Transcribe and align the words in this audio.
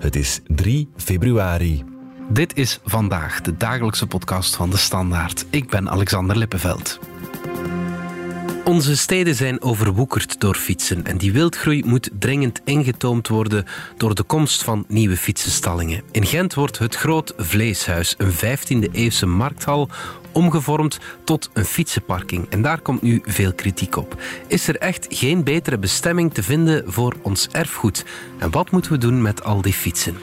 Het 0.00 0.16
is 0.16 0.40
3 0.46 0.88
februari. 0.96 1.84
Dit 2.28 2.56
is 2.56 2.80
vandaag 2.84 3.40
de 3.40 3.56
dagelijkse 3.56 4.06
podcast 4.06 4.56
van 4.56 4.70
de 4.70 4.76
Standaard. 4.76 5.46
Ik 5.50 5.68
ben 5.68 5.90
Alexander 5.90 6.36
Lippenveld. 6.36 6.98
Onze 8.64 8.96
steden 8.96 9.34
zijn 9.34 9.62
overwoekerd 9.62 10.40
door 10.40 10.54
fietsen 10.54 11.06
en 11.06 11.18
die 11.18 11.32
wildgroei 11.32 11.84
moet 11.84 12.10
dringend 12.18 12.60
ingetoomd 12.64 13.28
worden 13.28 13.64
door 13.96 14.14
de 14.14 14.22
komst 14.22 14.64
van 14.64 14.84
nieuwe 14.88 15.16
fietsenstallingen. 15.16 16.02
In 16.10 16.26
Gent 16.26 16.54
wordt 16.54 16.78
het 16.78 16.96
Groot 16.96 17.34
Vleeshuis, 17.36 18.14
een 18.18 18.32
15e-eeuwse 18.32 19.26
markthal, 19.26 19.88
omgevormd 20.32 20.98
tot 21.24 21.50
een 21.52 21.64
fietsenparking. 21.64 22.46
En 22.48 22.62
daar 22.62 22.80
komt 22.80 23.02
nu 23.02 23.22
veel 23.24 23.52
kritiek 23.52 23.96
op. 23.96 24.22
Is 24.46 24.68
er 24.68 24.76
echt 24.76 25.06
geen 25.08 25.44
betere 25.44 25.78
bestemming 25.78 26.34
te 26.34 26.42
vinden 26.42 26.92
voor 26.92 27.14
ons 27.22 27.48
erfgoed? 27.48 28.04
En 28.38 28.50
wat 28.50 28.70
moeten 28.70 28.92
we 28.92 28.98
doen 28.98 29.22
met 29.22 29.44
al 29.44 29.60
die 29.60 29.72
fietsen? 29.72 30.16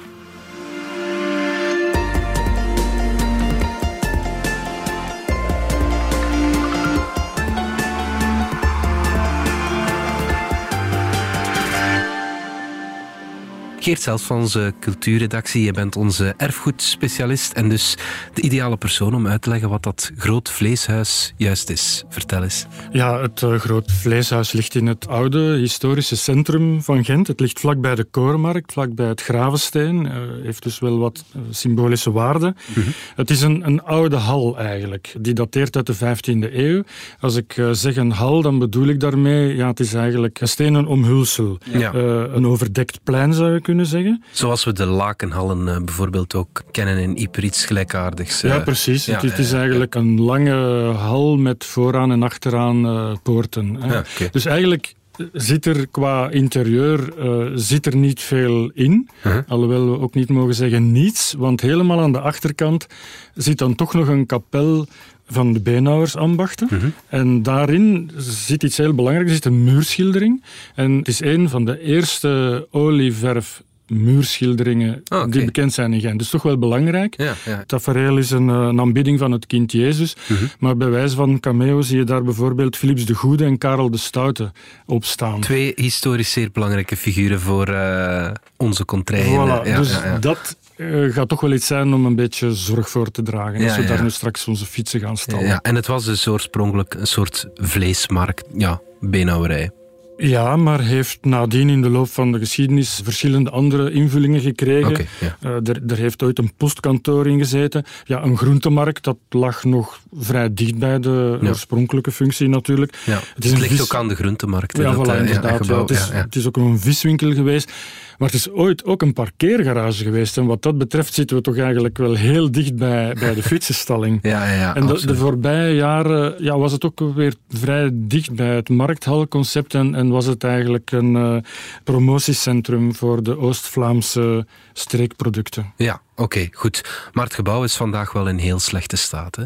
Geert 13.87 14.01
zelfs 14.01 14.23
van 14.23 14.37
onze 14.37 14.73
cultuurredactie. 14.79 15.63
Je 15.63 15.71
bent 15.71 15.95
onze 15.95 16.33
erfgoedspecialist 16.37 17.53
en 17.53 17.69
dus 17.69 17.97
de 18.33 18.41
ideale 18.41 18.77
persoon 18.77 19.15
om 19.15 19.27
uit 19.27 19.41
te 19.41 19.49
leggen 19.49 19.69
wat 19.69 19.83
dat 19.83 20.11
groot 20.17 20.49
vleeshuis 20.49 21.33
juist 21.37 21.69
is. 21.69 22.03
Vertel 22.09 22.43
eens. 22.43 22.65
Ja, 22.91 23.21
het 23.21 23.41
uh, 23.41 23.55
groot 23.55 23.91
vleeshuis 23.91 24.51
ligt 24.51 24.75
in 24.75 24.87
het 24.87 25.07
oude 25.07 25.55
historische 25.57 26.15
centrum 26.15 26.81
van 26.81 27.05
Gent. 27.05 27.27
Het 27.27 27.39
ligt 27.39 27.59
vlakbij 27.59 27.95
de 27.95 28.03
Korenmarkt, 28.03 28.71
vlakbij 28.71 29.07
het 29.07 29.21
Gravensteen. 29.21 30.05
Uh, 30.05 30.11
heeft 30.43 30.63
dus 30.63 30.79
wel 30.79 30.97
wat 30.97 31.23
uh, 31.35 31.41
symbolische 31.49 32.11
waarde. 32.11 32.45
Mm 32.45 32.83
-hmm. 32.83 32.93
Het 33.15 33.29
is 33.29 33.41
een, 33.41 33.65
een, 33.65 33.83
oude 33.83 34.15
hal 34.15 34.57
eigenlijk. 34.57 35.15
Die 35.19 35.33
dateert 35.33 35.75
uit 35.75 35.85
de 35.85 35.95
15e 35.95 36.53
eeuw. 36.53 36.83
Als 37.19 37.35
ik 37.35 37.61
zeg 37.71 37.95
een 37.95 38.11
hal, 38.11 38.41
dan 38.41 38.59
bedoel 38.59 38.87
ik 38.87 38.99
daarmee... 38.99 39.55
Ja, 39.55 39.67
het 39.67 39.79
is 39.79 39.93
eigenlijk 39.93 40.41
een 40.41 40.47
stenen 40.47 40.85
omhulsel. 40.85 41.57
Ja. 41.63 41.93
een 41.93 42.47
overdekt 42.47 42.99
plein 43.03 43.33
zou 43.33 43.53
je 43.53 43.61
kunnen 43.61 43.76
Zeggen. 43.85 44.23
Zoals 44.31 44.63
we 44.63 44.73
de 44.73 44.85
lakenhallen 44.85 45.67
uh, 45.67 45.77
bijvoorbeeld 45.85 46.35
ook 46.35 46.63
kennen 46.71 46.97
in 46.97 47.15
Yper 47.15 47.43
iets 47.43 47.65
gelijkaardigs. 47.65 48.43
Uh, 48.43 48.51
ja, 48.51 48.59
precies. 48.59 49.05
Ja, 49.05 49.13
het, 49.13 49.21
het, 49.21 49.39
is 49.39 49.51
eigenlijk 49.51 49.93
ja. 49.93 49.99
een 49.99 50.21
lange 50.21 50.91
hal 50.93 51.37
met 51.37 51.65
vooraan 51.65 52.11
en 52.11 52.23
achteraan 52.23 53.19
poorten. 53.23 53.75
Okay. 53.83 54.03
Dus 54.31 54.45
eigenlijk 54.45 54.95
zit 55.33 55.65
er 55.65 55.87
qua 55.87 56.29
interieur 56.29 57.13
zit 57.55 57.85
er 57.85 57.95
niet 57.95 58.21
veel 58.21 58.71
in. 58.73 59.09
-huh. 59.21 59.37
Alhoewel 59.47 59.91
we 59.91 59.99
ook 59.99 60.13
niet 60.13 60.29
mogen 60.29 60.53
zeggen 60.53 60.91
niets. 60.91 61.33
Want 61.37 61.61
helemaal 61.61 62.01
aan 62.01 62.11
de 62.11 62.19
achterkant 62.19 62.87
zit 63.35 63.57
dan 63.57 63.75
toch 63.75 63.93
nog 63.93 64.07
een 64.07 64.25
kapel 64.25 64.87
van 65.27 65.53
de 65.53 65.61
beenhouwersambachten. 65.61 66.67
Mm 66.71 66.79
-hmm. 66.79 66.93
En 67.07 67.43
daarin 67.43 68.11
zit 68.17 68.63
iets 68.63 68.77
heel 68.77 68.93
belangrijks, 68.93 69.29
er 69.29 69.35
zit 69.35 69.45
een 69.45 69.63
muurschildering. 69.63 70.43
En 70.75 70.91
het 70.91 71.07
is 71.07 71.21
een 71.21 71.49
van 71.49 71.65
de 71.65 71.79
eerste 71.79 72.67
olieverf 72.71 73.63
muurschilderingen 73.87 74.93
oh, 74.93 75.17
okay. 75.17 75.29
die 75.29 75.45
bekend 75.45 75.73
zijn 75.73 75.93
in 75.93 76.01
Gent. 76.01 76.19
Dus 76.19 76.29
toch 76.29 76.43
wel 76.43 76.57
belangrijk. 76.57 77.17
Ja, 77.17 77.33
ja. 77.45 77.57
Het 77.57 77.67
tafereel 77.67 78.17
is 78.17 78.31
een, 78.31 78.47
een, 78.47 78.79
aanbidding 78.79 79.19
van 79.19 79.31
het 79.31 79.47
kind 79.47 79.71
Jezus. 79.71 80.15
-hmm. 80.27 80.49
Maar 80.59 80.77
bij 80.77 80.89
wijze 80.89 81.15
van 81.15 81.39
cameo 81.39 81.81
zie 81.81 81.97
je 81.97 82.03
daar 82.03 82.23
bijvoorbeeld 82.23 82.77
Philips 82.77 83.05
de 83.05 83.13
Goede 83.13 83.45
en 83.45 83.57
Karel 83.57 83.91
de 83.91 83.97
Stoute 83.97 84.51
op 84.85 85.05
staan. 85.05 85.39
Twee 85.39 85.71
historisch 85.75 86.31
zeer 86.31 86.51
belangrijke 86.51 86.97
figuren 86.97 87.39
voor 87.39 87.69
uh, 87.69 88.31
onze 88.57 88.85
contrée. 88.85 89.25
Voilà, 89.25 89.67
ja, 89.67 89.77
dus 89.77 89.99
dat 90.19 90.57
uh, 90.77 91.13
gaat 91.13 91.29
toch 91.29 91.41
wel 91.41 91.51
iets 91.51 91.67
zijn 91.67 91.93
om 91.93 92.05
een 92.05 92.15
beetje 92.15 92.55
zorg 92.55 92.89
voor 92.89 93.11
te 93.11 93.21
dragen. 93.21 93.59
Ja, 93.59 93.65
als 93.65 93.75
we 93.75 93.81
ja. 93.81 93.87
daar 93.87 94.03
nu 94.03 94.09
straks 94.09 94.47
onze 94.47 94.65
fietsen 94.65 94.99
gaan 94.99 95.17
stallen. 95.17 95.45
Ja, 95.45 95.59
en 95.61 95.75
het 95.75 95.87
was 95.87 96.05
dus 96.05 96.27
oorspronkelijk 96.27 96.93
een 96.93 97.07
soort 97.07 97.47
vleesmarkt, 97.55 98.43
ja, 98.53 98.81
beenhouwerij. 98.99 99.71
Ja, 100.17 100.55
maar 100.55 100.81
heeft 100.81 101.25
nadien 101.25 101.69
in 101.69 101.81
de 101.81 101.89
loop 101.89 102.09
van 102.09 102.31
de 102.31 102.39
geschiedenis 102.39 103.01
verschillende 103.03 103.49
andere 103.49 103.91
invullingen 103.91 104.41
gekregen. 104.41 104.89
Okay, 104.89 105.07
ja. 105.19 105.37
uh, 105.41 105.67
er, 105.67 105.81
er, 105.87 105.97
heeft 105.97 106.23
ooit 106.23 106.39
een 106.39 106.53
postkantoor 106.57 107.27
in 107.27 107.37
gezeten. 107.37 107.85
Ja, 108.03 108.23
een 108.23 108.37
groentemarkt, 108.37 109.03
dat 109.03 109.17
lag 109.29 109.63
nog 109.63 109.99
vrij 110.19 110.53
dicht 110.53 110.77
bij 110.77 110.99
de 110.99 111.37
ja. 111.41 111.47
oorspronkelijke 111.47 112.11
functie 112.11 112.49
natuurlijk. 112.49 112.97
Ja. 113.05 113.19
Het, 113.35 113.45
is 113.45 113.51
het 113.51 113.59
ligt 113.59 113.71
vis... 113.71 113.81
ook 113.81 113.95
aan 113.95 114.07
de 114.07 114.15
groentemarkt. 114.15 114.77
Ja, 114.77 114.83
dat, 114.91 115.07
voilà, 115.07 115.19
inderdaad. 115.19 115.57
gebouw, 115.57 115.81
het, 115.81 115.89
is, 115.89 116.09
het 116.11 116.35
is 116.35 116.47
ook 116.47 116.57
een 116.57 116.79
viswinkel 116.79 117.33
geweest. 117.33 117.71
Maar 118.17 118.29
het 118.29 118.37
is 118.37 118.49
ooit 118.49 118.85
ook 118.85 119.01
een 119.01 119.13
parkeergarage 119.13 120.03
geweest. 120.03 120.37
En 120.37 120.45
wat 120.45 120.61
dat 120.61 120.77
betreft 120.77 121.13
zitten 121.13 121.35
we 121.35 121.41
toch 121.41 121.57
eigenlijk 121.57 121.97
wel 121.97 122.13
heel 122.13 122.51
dicht 122.51 122.75
bij, 122.75 123.13
bij 123.19 123.33
de 123.33 123.43
fietsenstalling. 123.49 124.19
ja, 124.21 124.45
ja, 124.45 124.53
ja, 124.53 124.75
en 124.75 124.85
de, 124.85 125.05
de, 125.05 125.15
voorbije 125.15 125.75
jaren 125.75 126.43
ja, 126.43 126.57
was 126.57 126.71
het 126.71 126.85
ook 126.85 126.99
weer 127.15 127.33
vrij 127.49 127.89
dicht 127.93 128.35
bij 128.35 128.55
het 128.55 128.69
markthalconcept. 128.69 129.73
En, 129.73 129.95
en 129.95 130.09
was 130.09 130.25
het 130.25 130.43
eigenlijk 130.43 130.91
een 130.91 131.15
uh, 131.15 131.37
promotiecentrum 131.83 132.95
voor 132.95 133.23
de 133.23 133.37
Oost-Vlaamse 133.37 134.45
streekproducten. 134.73 135.73
Ja, 135.75 136.01
oké, 136.11 136.21
okay, 136.21 136.49
goed. 136.51 137.09
Maar 137.13 137.23
het 137.23 137.33
gebouw 137.33 137.63
is 137.63 137.75
vandaag 137.75 138.11
wel 138.11 138.27
in 138.27 138.37
heel 138.37 138.59
slechte 138.59 138.95
staat, 138.95 139.35
hè? 139.35 139.45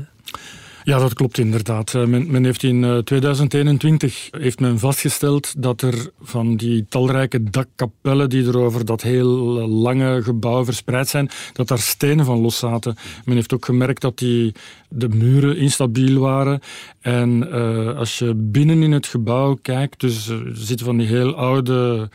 Ja, 0.84 1.00
dat 1.00 1.14
klopt 1.14 1.38
inderdaad. 1.38 1.94
Men, 1.94 2.32
men, 2.32 2.44
heeft 2.44 2.64
in 2.64 3.02
2021 3.04 4.28
heeft 4.32 4.60
men 4.60 4.80
vastgesteld 4.80 5.62
dat 5.62 5.82
er 5.82 6.10
van 6.22 6.56
die 6.56 6.86
talrijke 6.90 7.44
dakkapellen 7.44 8.30
die 8.30 8.48
er 8.48 8.58
over 8.58 8.86
dat 8.86 9.02
heel 9.02 9.28
lange 9.68 10.24
gebouw 10.24 10.66
verspreid 10.66 11.08
zijn, 11.08 11.30
dat 11.54 11.68
daar 11.68 11.80
stenen 11.80 12.26
van 12.26 12.40
los 12.40 12.58
zaten. 12.58 12.96
Men 13.26 13.36
heeft 13.36 13.54
ook 13.54 13.66
gemerkt 13.66 14.02
dat 14.02 14.18
die, 14.18 14.54
de 14.90 15.10
muren 15.10 15.58
instabiel 15.58 16.20
waren. 16.20 16.60
En 17.02 17.52
als 17.96 18.20
je 18.20 18.34
binnen 18.36 18.84
in 18.84 18.92
het 18.92 19.08
gebouw 19.08 19.58
kijkt, 19.62 20.00
dus 20.00 20.28
er 20.28 20.52
zitten 20.54 20.86
van 20.86 20.98
die 20.98 21.08
heel 21.08 21.36
oude 21.36 22.10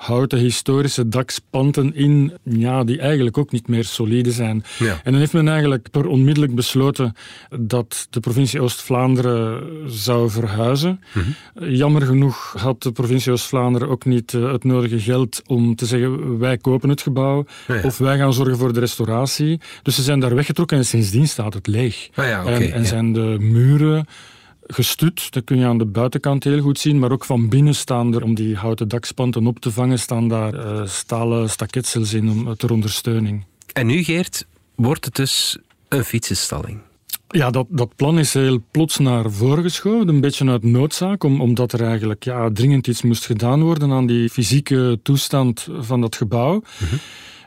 houten 0.00 0.38
historische 0.38 1.08
dakspanten 1.08 1.94
in, 1.94 2.32
ja, 2.42 2.84
die 2.84 3.00
eigenlijk 3.00 3.38
ook 3.38 3.52
niet 3.52 3.68
meer 3.68 3.84
solide 3.84 4.32
zijn. 4.32 4.64
Ja. 4.78 5.00
En 5.04 5.10
dan 5.10 5.20
heeft 5.20 5.32
men 5.32 5.48
eigenlijk 5.48 5.90
per 5.90 6.06
onmiddellijk 6.06 6.54
besloten 6.54 7.14
dat 7.60 8.06
de 8.10 8.20
provincie 8.20 8.60
Oost-Vlaanderen 8.60 9.62
zou 9.86 10.30
verhuizen. 10.30 11.00
Mhm. 11.12 11.70
Jammer 11.72 12.02
genoeg 12.02 12.54
had 12.58 12.82
de 12.82 12.92
provincie 12.92 13.32
Oost-Vlaanderen 13.32 13.88
ook 13.88 14.04
niet 14.04 14.32
uh, 14.32 14.52
het 14.52 14.64
nodige 14.64 15.00
geld 15.00 15.42
om 15.46 15.74
te 15.74 15.86
zeggen 15.86 16.38
wij 16.38 16.56
kopen 16.56 16.88
het 16.88 17.02
gebouw 17.02 17.44
ja, 17.66 17.74
ja. 17.74 17.82
of 17.82 17.98
wij 17.98 18.16
gaan 18.16 18.32
zorgen 18.32 18.58
voor 18.58 18.72
de 18.72 18.80
restauratie. 18.80 19.60
Dus 19.82 19.94
ze 19.94 20.02
zijn 20.02 20.20
daar 20.20 20.34
weggetrokken 20.34 20.76
en 20.76 20.84
sindsdien 20.84 21.28
staat 21.28 21.54
het 21.54 21.66
leeg. 21.66 22.08
Ah, 22.14 22.26
ja, 22.26 22.40
okay, 22.40 22.54
en, 22.54 22.72
en 22.72 22.86
zijn 22.86 23.12
de 23.12 23.36
muren 23.40 24.06
gestut. 24.66 25.32
Dat 25.32 25.44
kun 25.44 25.58
je 25.58 25.66
aan 25.66 25.78
de 25.78 25.86
buitenkant 25.86 26.44
heel 26.44 26.60
goed 26.60 26.78
zien. 26.78 26.98
Maar 26.98 27.12
ook 27.12 27.24
van 27.24 27.48
binnen 27.48 27.74
staan 27.74 28.14
er, 28.14 28.22
om 28.22 28.34
die 28.34 28.56
houten 28.56 28.88
dakspanten 28.88 29.46
op 29.46 29.60
te 29.60 29.70
vangen, 29.70 29.98
staan 29.98 30.28
daar 30.28 30.54
uh, 30.54 30.86
stalen 30.86 31.50
staketsels 31.50 32.12
in 32.12 32.30
om, 32.30 32.56
ter 32.56 32.72
ondersteuning. 32.72 33.44
En 33.72 33.86
nu, 33.86 34.02
Geert, 34.02 34.46
wordt 34.74 35.04
het 35.04 35.14
dus 35.14 35.58
een 35.88 36.04
fietsenstalling? 36.04 36.78
Ja, 37.28 37.50
dat, 37.50 37.66
dat 37.68 37.96
plan 37.96 38.18
is 38.18 38.34
heel 38.34 38.62
plots 38.70 38.98
naar 38.98 39.30
voren 39.30 39.62
geschoven, 39.62 40.08
een 40.08 40.20
beetje 40.20 40.48
uit 40.48 40.62
noodzaak, 40.62 41.24
om, 41.24 41.40
omdat 41.40 41.72
er 41.72 41.82
eigenlijk 41.84 42.24
ja, 42.24 42.50
dringend 42.52 42.86
iets 42.86 43.02
moest 43.02 43.26
gedaan 43.26 43.62
worden 43.62 43.92
aan 43.92 44.06
die 44.06 44.28
fysieke 44.28 44.98
toestand 45.02 45.68
van 45.78 46.00
dat 46.00 46.16
gebouw. 46.16 46.62
Mm-hmm. 46.80 46.98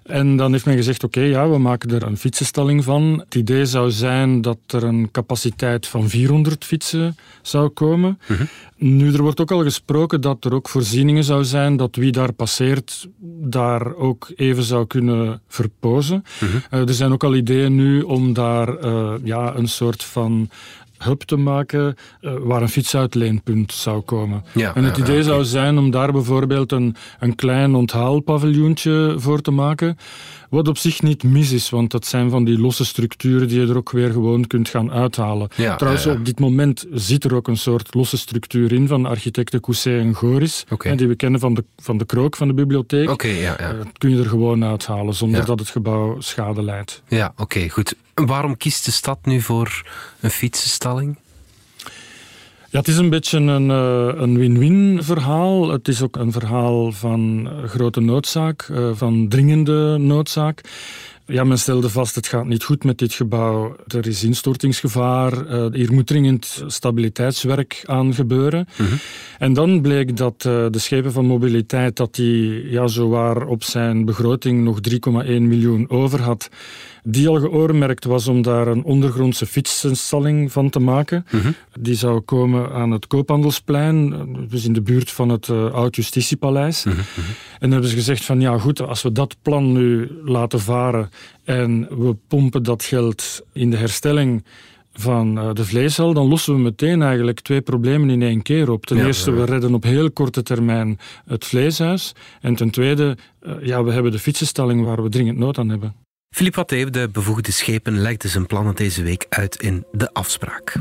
En 0.03 0.37
dan 0.37 0.51
heeft 0.51 0.65
men 0.65 0.75
gezegd, 0.75 1.03
oké, 1.03 1.17
okay, 1.17 1.29
ja, 1.29 1.49
we 1.49 1.57
maken 1.57 1.89
er 1.89 2.03
een 2.03 2.17
fietsenstalling 2.17 2.83
van. 2.83 3.21
Het 3.23 3.35
idee 3.35 3.65
zou 3.65 3.91
zijn 3.91 4.41
dat 4.41 4.57
er 4.67 4.83
een 4.83 5.11
capaciteit 5.11 5.87
van 5.87 6.09
400 6.09 6.65
fietsen 6.65 7.17
zou 7.41 7.69
komen. 7.69 8.19
Mm-hmm. 8.27 8.47
Nu, 8.75 9.13
er 9.13 9.21
wordt 9.21 9.41
ook 9.41 9.51
al 9.51 9.63
gesproken 9.63 10.21
dat 10.21 10.45
er 10.45 10.53
ook 10.53 10.69
voorzieningen 10.69 11.23
zou 11.23 11.43
zijn 11.43 11.77
dat 11.77 11.95
wie 11.95 12.11
daar 12.11 12.33
passeert, 12.33 13.07
daar 13.41 13.95
ook 13.95 14.31
even 14.35 14.63
zou 14.63 14.87
kunnen 14.87 15.41
verpozen. 15.47 16.23
Mm-hmm. 16.39 16.61
Uh, 16.71 16.79
er 16.79 16.93
zijn 16.93 17.11
ook 17.11 17.23
al 17.23 17.35
ideeën 17.35 17.75
nu 17.75 18.01
om 18.01 18.33
daar 18.33 18.83
uh, 18.83 19.13
ja, 19.23 19.55
een 19.55 19.67
soort 19.67 20.03
van 20.03 20.49
hub 21.03 21.21
te 21.21 21.35
maken 21.35 21.95
uh, 22.21 22.33
waar 22.39 22.61
een 22.61 22.69
fietsuitleenpunt 22.69 23.71
zou 23.71 24.01
komen. 24.01 24.43
Ja, 24.53 24.75
en 24.75 24.83
het 24.83 24.97
idee 24.97 25.23
zou 25.23 25.43
zijn 25.43 25.77
om 25.77 25.91
daar 25.91 26.11
bijvoorbeeld 26.11 26.71
een, 26.71 26.95
een 27.19 27.35
klein 27.35 27.75
onthaalpaviljoentje 27.75 29.13
voor 29.17 29.41
te 29.41 29.51
maken. 29.51 29.97
Wat 30.53 30.67
op 30.67 30.77
zich 30.77 31.01
niet 31.01 31.23
mis 31.23 31.51
is, 31.51 31.69
want 31.69 31.91
dat 31.91 32.05
zijn 32.05 32.29
van 32.29 32.43
die 32.43 32.59
losse 32.59 32.85
structuren 32.85 33.47
die 33.47 33.59
je 33.59 33.67
er 33.67 33.77
ook 33.77 33.91
weer 33.91 34.11
gewoon 34.11 34.47
kunt 34.47 34.69
gaan 34.69 34.91
uithalen. 34.91 35.47
Ja, 35.55 35.75
Trouwens, 35.75 36.03
ja, 36.05 36.11
ja. 36.11 36.17
op 36.17 36.25
dit 36.25 36.39
moment 36.39 36.85
zit 36.91 37.23
er 37.23 37.35
ook 37.35 37.47
een 37.47 37.57
soort 37.57 37.93
losse 37.93 38.17
structuur 38.17 38.73
in 38.73 38.87
van 38.87 39.05
architecten 39.05 39.59
Cousset 39.59 39.99
en 39.99 40.13
Goris, 40.13 40.65
okay. 40.69 40.95
die 40.95 41.07
we 41.07 41.15
kennen 41.15 41.39
van 41.39 41.53
de, 41.53 41.63
van 41.77 41.97
de 41.97 42.05
krook 42.05 42.35
van 42.35 42.47
de 42.47 42.53
bibliotheek. 42.53 43.09
Okay, 43.09 43.39
ja. 43.39 43.61
Uh, 43.61 43.79
kun 43.97 44.09
je 44.09 44.17
er 44.17 44.29
gewoon 44.29 44.63
uithalen 44.63 45.13
zonder 45.13 45.45
dat 45.45 45.59
het 45.59 45.69
gebouw 45.69 46.21
schade 46.21 46.63
leidt. 46.63 47.01
Ja, 47.07 47.31
oké, 47.31 47.41
okay, 47.41 47.69
goed. 47.69 47.95
Waarom 48.13 48.57
kiest 48.57 48.85
de 48.85 48.91
stad 48.91 49.19
nu 49.25 49.41
voor 49.41 49.83
een 50.19 50.31
fietsenstalling? 50.31 51.17
Ja, 52.73 52.79
het 52.79 52.87
is 52.87 52.97
een 52.97 53.09
beetje 53.09 53.39
een, 53.39 53.71
eh, 53.71 54.21
een 54.21 54.37
win-win 54.37 55.03
verhaal. 55.03 55.69
Het 55.69 55.87
is 55.87 56.01
ook 56.01 56.15
een 56.15 56.31
verhaal 56.31 56.91
van 56.91 57.49
grote 57.65 57.99
noodzaak, 57.99 58.61
eh, 58.61 58.89
van 58.93 59.27
dringende 59.27 59.97
noodzaak. 59.97 60.61
Ja, 61.33 61.43
men 61.43 61.59
stelde 61.59 61.89
vast, 61.89 62.15
het 62.15 62.27
gaat 62.27 62.45
niet 62.45 62.63
goed 62.63 62.83
met 62.83 62.97
dit 62.97 63.13
gebouw. 63.13 63.75
Er 63.87 64.07
is 64.07 64.23
instortingsgevaar. 64.23 65.47
Uh, 65.47 65.65
hier 65.71 65.93
moet 65.93 66.07
dringend 66.07 66.63
stabiliteitswerk 66.67 67.83
aan 67.85 68.13
gebeuren. 68.13 68.67
Mhm. 68.77 68.93
En 69.39 69.53
dan 69.53 69.81
bleek 69.81 70.17
dat 70.17 70.43
uh, 70.47 70.65
de 70.69 70.79
schepen 70.79 71.11
van 71.11 71.25
mobiliteit, 71.25 71.95
dat 71.95 72.15
die 72.15 72.69
ja, 72.69 72.87
zowaar 72.87 73.47
op 73.47 73.63
zijn 73.63 74.05
begroting 74.05 74.63
nog 74.63 74.79
3,1 74.89 74.99
miljoen 75.25 75.89
over 75.89 76.21
had 76.21 76.49
die 77.03 77.27
al 77.27 77.39
geoormerkt 77.39 78.05
was 78.05 78.27
om 78.27 78.41
daar 78.41 78.67
een 78.67 78.83
ondergrondse 78.83 79.45
fietsinstalling 79.45 80.51
van 80.51 80.69
te 80.69 80.79
maken. 80.79 81.25
Mhm. 81.31 81.51
Die 81.79 81.95
zou 81.95 82.19
komen 82.19 82.71
aan 82.71 82.91
het 82.91 83.07
Koophandelsplein, 83.07 84.27
dus 84.49 84.65
in 84.65 84.73
de 84.73 84.81
buurt 84.81 85.11
van 85.11 85.29
het 85.29 85.47
uh, 85.47 85.73
Oud-Justitiepaleis. 85.73 86.83
Mhm. 86.83 86.95
En 86.97 87.05
dan 87.59 87.71
hebben 87.71 87.89
ze 87.89 87.95
gezegd 87.95 88.25
van 88.25 88.41
ja 88.41 88.57
goed, 88.57 88.81
als 88.81 89.01
we 89.01 89.11
dat 89.11 89.35
plan 89.41 89.71
nu 89.71 90.11
laten 90.25 90.59
varen 90.59 91.09
en 91.43 91.87
we 91.89 92.15
pompen 92.27 92.63
dat 92.63 92.83
geld 92.83 93.41
in 93.53 93.69
de 93.69 93.77
herstelling 93.77 94.43
van 94.93 95.37
uh, 95.37 95.53
de 95.53 95.65
vleeshal, 95.65 96.13
dan 96.13 96.27
lossen 96.27 96.55
we 96.55 96.59
meteen 96.59 97.01
eigenlijk 97.01 97.39
twee 97.39 97.61
problemen 97.61 98.09
in 98.09 98.21
één 98.21 98.41
keer 98.41 98.69
op. 98.71 98.85
Ten 98.85 99.05
eerste, 99.05 99.31
we 99.31 99.45
redden 99.45 99.73
op 99.73 99.83
heel 99.83 100.11
korte 100.11 100.43
termijn 100.43 100.99
het 101.25 101.45
vleeshuis. 101.45 102.13
En 102.41 102.55
ten 102.55 102.69
tweede, 102.69 103.17
uh, 103.41 103.53
ja, 103.61 103.83
we 103.83 103.91
hebben 103.91 104.11
de 104.11 104.19
fietsenstalling 104.19 104.85
waar 104.85 105.03
we 105.03 105.09
dringend 105.09 105.37
nood 105.37 105.57
aan 105.57 105.69
hebben. 105.69 105.95
Philippe 106.29 106.57
Watteeuw, 106.57 106.89
de 106.89 107.09
bevoegde 107.11 107.51
schepen, 107.51 108.01
legde 108.01 108.27
zijn 108.27 108.45
plannen 108.45 108.75
deze 108.75 109.03
week 109.03 109.25
uit 109.29 109.61
in 109.61 109.85
de 109.91 110.13
afspraak. 110.13 110.75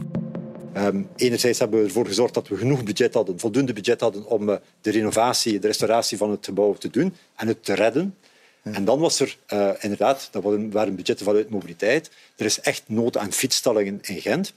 Um, 0.76 1.08
enerzijds 1.16 1.58
hebben 1.58 1.78
we 1.80 1.84
ervoor 1.84 2.06
gezorgd 2.06 2.34
dat 2.34 2.48
we 2.48 2.56
genoeg 2.56 2.84
budget 2.84 3.14
hadden, 3.14 3.38
voldoende 3.38 3.72
budget 3.72 4.00
hadden 4.00 4.26
om 4.26 4.48
uh, 4.48 4.54
de 4.80 4.90
renovatie, 4.90 5.58
de 5.58 5.66
restauratie 5.66 6.18
van 6.18 6.30
het 6.30 6.44
gebouw 6.44 6.74
te 6.74 6.90
doen 6.90 7.14
en 7.36 7.46
het 7.46 7.64
te 7.64 7.74
redden. 7.74 8.14
En 8.62 8.84
dan 8.84 8.98
was 8.98 9.20
er 9.20 9.36
uh, 9.52 9.70
inderdaad, 9.80 10.28
dat 10.30 10.42
waren 10.70 10.96
budgetten 10.96 11.26
vanuit 11.26 11.50
mobiliteit. 11.50 12.10
Er 12.36 12.44
is 12.44 12.60
echt 12.60 12.82
nood 12.86 13.16
aan 13.16 13.32
fietsstallingen 13.32 13.98
in 14.02 14.20
Gent. 14.20 14.52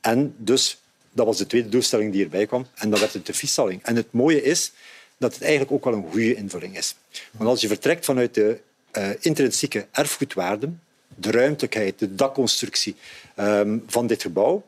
En 0.00 0.34
dus, 0.36 0.80
dat 1.12 1.26
was 1.26 1.38
de 1.38 1.46
tweede 1.46 1.68
doelstelling 1.68 2.12
die 2.12 2.24
erbij 2.24 2.46
kwam. 2.46 2.66
En 2.74 2.90
dan 2.90 3.00
werd 3.00 3.12
het 3.12 3.26
de 3.26 3.34
fietsstalling. 3.34 3.82
En 3.82 3.96
het 3.96 4.12
mooie 4.12 4.42
is 4.42 4.72
dat 5.16 5.34
het 5.34 5.42
eigenlijk 5.42 5.72
ook 5.72 5.84
wel 5.84 5.94
een 5.94 6.10
goede 6.10 6.34
invulling 6.34 6.76
is. 6.76 6.94
Want 7.30 7.50
als 7.50 7.60
je 7.60 7.68
vertrekt 7.68 8.04
vanuit 8.04 8.34
de 8.34 8.60
uh, 8.92 9.08
intrinsieke 9.20 9.86
erfgoedwaarde, 9.92 10.70
de 11.14 11.30
ruimtelijkheid, 11.30 11.98
de 11.98 12.14
dakconstructie 12.14 12.96
um, 13.36 13.84
van 13.86 14.06
dit 14.06 14.22
gebouw, 14.22 14.64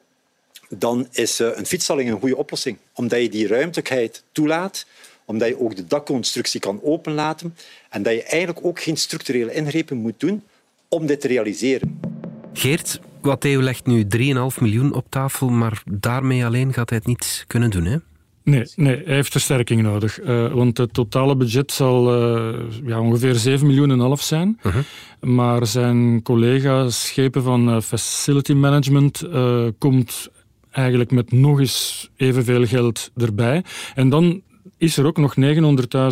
dan 0.69 1.09
is 1.11 1.41
uh, 1.41 1.49
een 1.55 1.67
fietsstalling 1.67 2.11
een 2.11 2.21
goede 2.21 2.37
oplossing. 2.37 2.79
Omdat 2.95 3.21
je 3.21 3.29
die 3.29 3.47
ruimtelijkheid 3.47 4.23
toelaat, 4.33 4.87
omdat 5.31 5.49
je 5.49 5.61
ook 5.61 5.77
de 5.77 5.87
dakconstructie 5.87 6.61
kan 6.61 6.81
openlaten 6.83 7.55
en 7.91 8.03
dat 8.03 8.13
je 8.13 8.23
eigenlijk 8.23 8.67
ook 8.67 8.81
geen 8.81 8.97
structurele 8.97 9.55
ingrepen 9.55 9.97
moet 9.97 10.21
doen 10.21 10.43
om 10.89 11.07
dit 11.07 11.21
te 11.21 11.29
realiseren. 11.29 12.01
Geert, 12.53 13.01
Theo 13.39 13.63
legt 13.63 13.87
nu 13.87 14.07
3,5 14.17 14.61
miljoen 14.61 14.95
op 14.95 15.07
tafel, 15.09 15.49
maar 15.49 15.83
daarmee 15.91 16.45
alleen 16.45 16.73
gaat 16.73 16.89
hij 16.89 16.99
het 16.99 17.07
niet 17.07 17.45
kunnen 17.47 17.71
doen, 17.71 17.85
hè? 17.85 17.97
Nee, 18.43 18.65
nee, 18.77 19.03
hij 19.05 19.15
heeft 19.15 19.33
versterking 19.33 19.83
nodig. 19.83 20.21
Uh, 20.21 20.53
want 20.53 20.79
het 20.79 20.93
totale 20.93 21.37
budget 21.37 21.73
zal 21.73 22.23
uh, 22.23 22.59
ja, 22.85 23.01
ongeveer 23.01 23.35
7 23.35 23.67
miljoen 23.67 23.91
en 23.91 23.99
half 23.99 24.23
zijn. 24.23 24.59
Uh 24.63 24.73
-huh. 24.73 24.83
Maar 25.21 25.67
zijn 25.67 26.23
collega 26.23 26.89
schepen 26.89 27.43
van 27.43 27.69
uh, 27.69 27.81
Facility 27.81 28.53
Management 28.53 29.25
komt 29.79 30.29
eigenlijk 30.71 31.11
met 31.11 31.33
nog 31.33 31.61
eens 31.61 32.11
evenveel 32.17 32.67
geld 32.67 33.11
erbij. 33.17 33.65
En 33.95 34.09
dan 34.09 34.43
is 34.81 34.97
er 34.97 35.07
ook 35.07 35.17
nog 35.17 35.35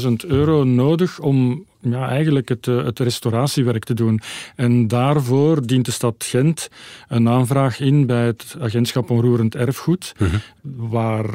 900.000 0.03 0.13
euro 0.27 0.65
nodig 0.65 1.19
om 1.19 1.65
ja, 1.81 2.09
eigenlijk 2.09 2.49
het, 2.49 2.67
eh, 2.69 2.85
het 2.85 2.99
restauratiewerk 2.99 3.85
te 3.85 3.95
doen. 3.95 4.21
En 4.57 4.89
daarvoor 4.89 5.67
dient 5.67 5.85
de 5.85 5.91
stad 5.91 6.15
Gent 6.19 6.69
een 7.09 7.29
aanvraag 7.29 7.81
in 7.81 8.07
bij 8.07 8.27
het 8.27 8.57
agentschap 8.61 9.11
onroerend 9.11 9.55
erfgoed, 9.55 10.15
mhm. 10.19 10.37
waar 10.63 11.27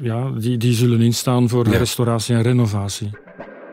ja, 0.00 0.30
die, 0.30 0.56
die 0.56 0.72
zullen 0.72 1.00
instaan 1.00 1.48
voor 1.48 1.64
de 1.64 1.78
restauratie 1.78 2.34
en 2.34 2.42
renovatie. 2.42 3.10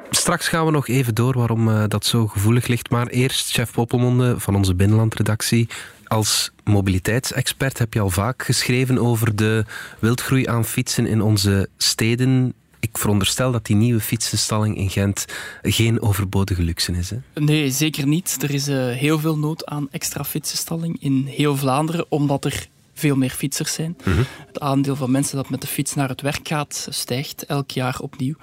Straks 0.10 0.48
gaan 0.48 0.66
we 0.66 0.72
nog 0.72 0.88
even 0.88 1.16
door 1.16 1.38
waarom 1.38 1.68
uh, 1.68 1.84
dat 1.88 2.06
zo 2.06 2.28
gevoelig 2.28 2.68
ligt. 2.68 2.90
Maar 2.90 3.08
eerst, 3.08 3.52
chef 3.52 3.72
Poppelmonde 3.72 4.40
van 4.40 4.56
onze 4.56 4.76
binnenlandredactie. 4.76 5.70
Als 6.04 6.52
mobiliteitsexpert 6.64 7.78
heb 7.78 7.94
je 7.94 8.00
al 8.00 8.10
vaak 8.10 8.44
geschreven 8.44 8.98
over 8.98 9.36
de 9.36 9.66
wildgroei 10.00 10.48
aan 10.48 10.66
fietsen 10.66 11.06
in 11.06 11.22
onze 11.22 11.70
steden 11.78 12.54
ik 12.84 12.98
veronderstel 12.98 13.52
dat 13.52 13.66
die 13.66 13.76
nieuwe 13.76 14.00
fietsenstalling 14.00 14.78
in 14.78 14.90
Gent 14.90 15.26
geen 15.62 16.02
overbodige 16.02 16.62
luxe 16.62 16.92
is. 16.92 17.10
Hè? 17.10 17.18
Nee, 17.34 17.72
zeker 17.72 18.08
niet. 18.08 18.38
Er 18.42 18.52
is 18.52 18.68
uh, 18.68 18.92
heel 18.92 19.20
veel 19.20 19.38
nood 19.38 19.66
aan 19.66 19.88
extra 19.92 20.24
fietsenstalling 20.24 20.98
in 21.00 21.26
heel 21.26 21.58
Vlaanderen, 21.58 22.06
omdat 22.10 22.46
er 22.46 22.68
veel 22.94 23.16
meer 23.16 23.30
fietsers 23.30 23.74
zijn. 23.74 23.98
-hmm. 24.04 24.26
Het 24.48 24.60
aandeel 24.60 24.96
van 24.96 25.12
mensen 25.12 25.36
dat 25.36 25.50
met 25.50 25.62
de 25.62 25.68
fiets 25.68 25.94
naar 25.94 26.10
het 26.10 26.22
werk 26.22 26.48
gaat, 26.48 26.88
stijgt 26.90 27.46
elk 27.46 27.72
jaar 27.72 28.00
opnieuw. 28.00 28.36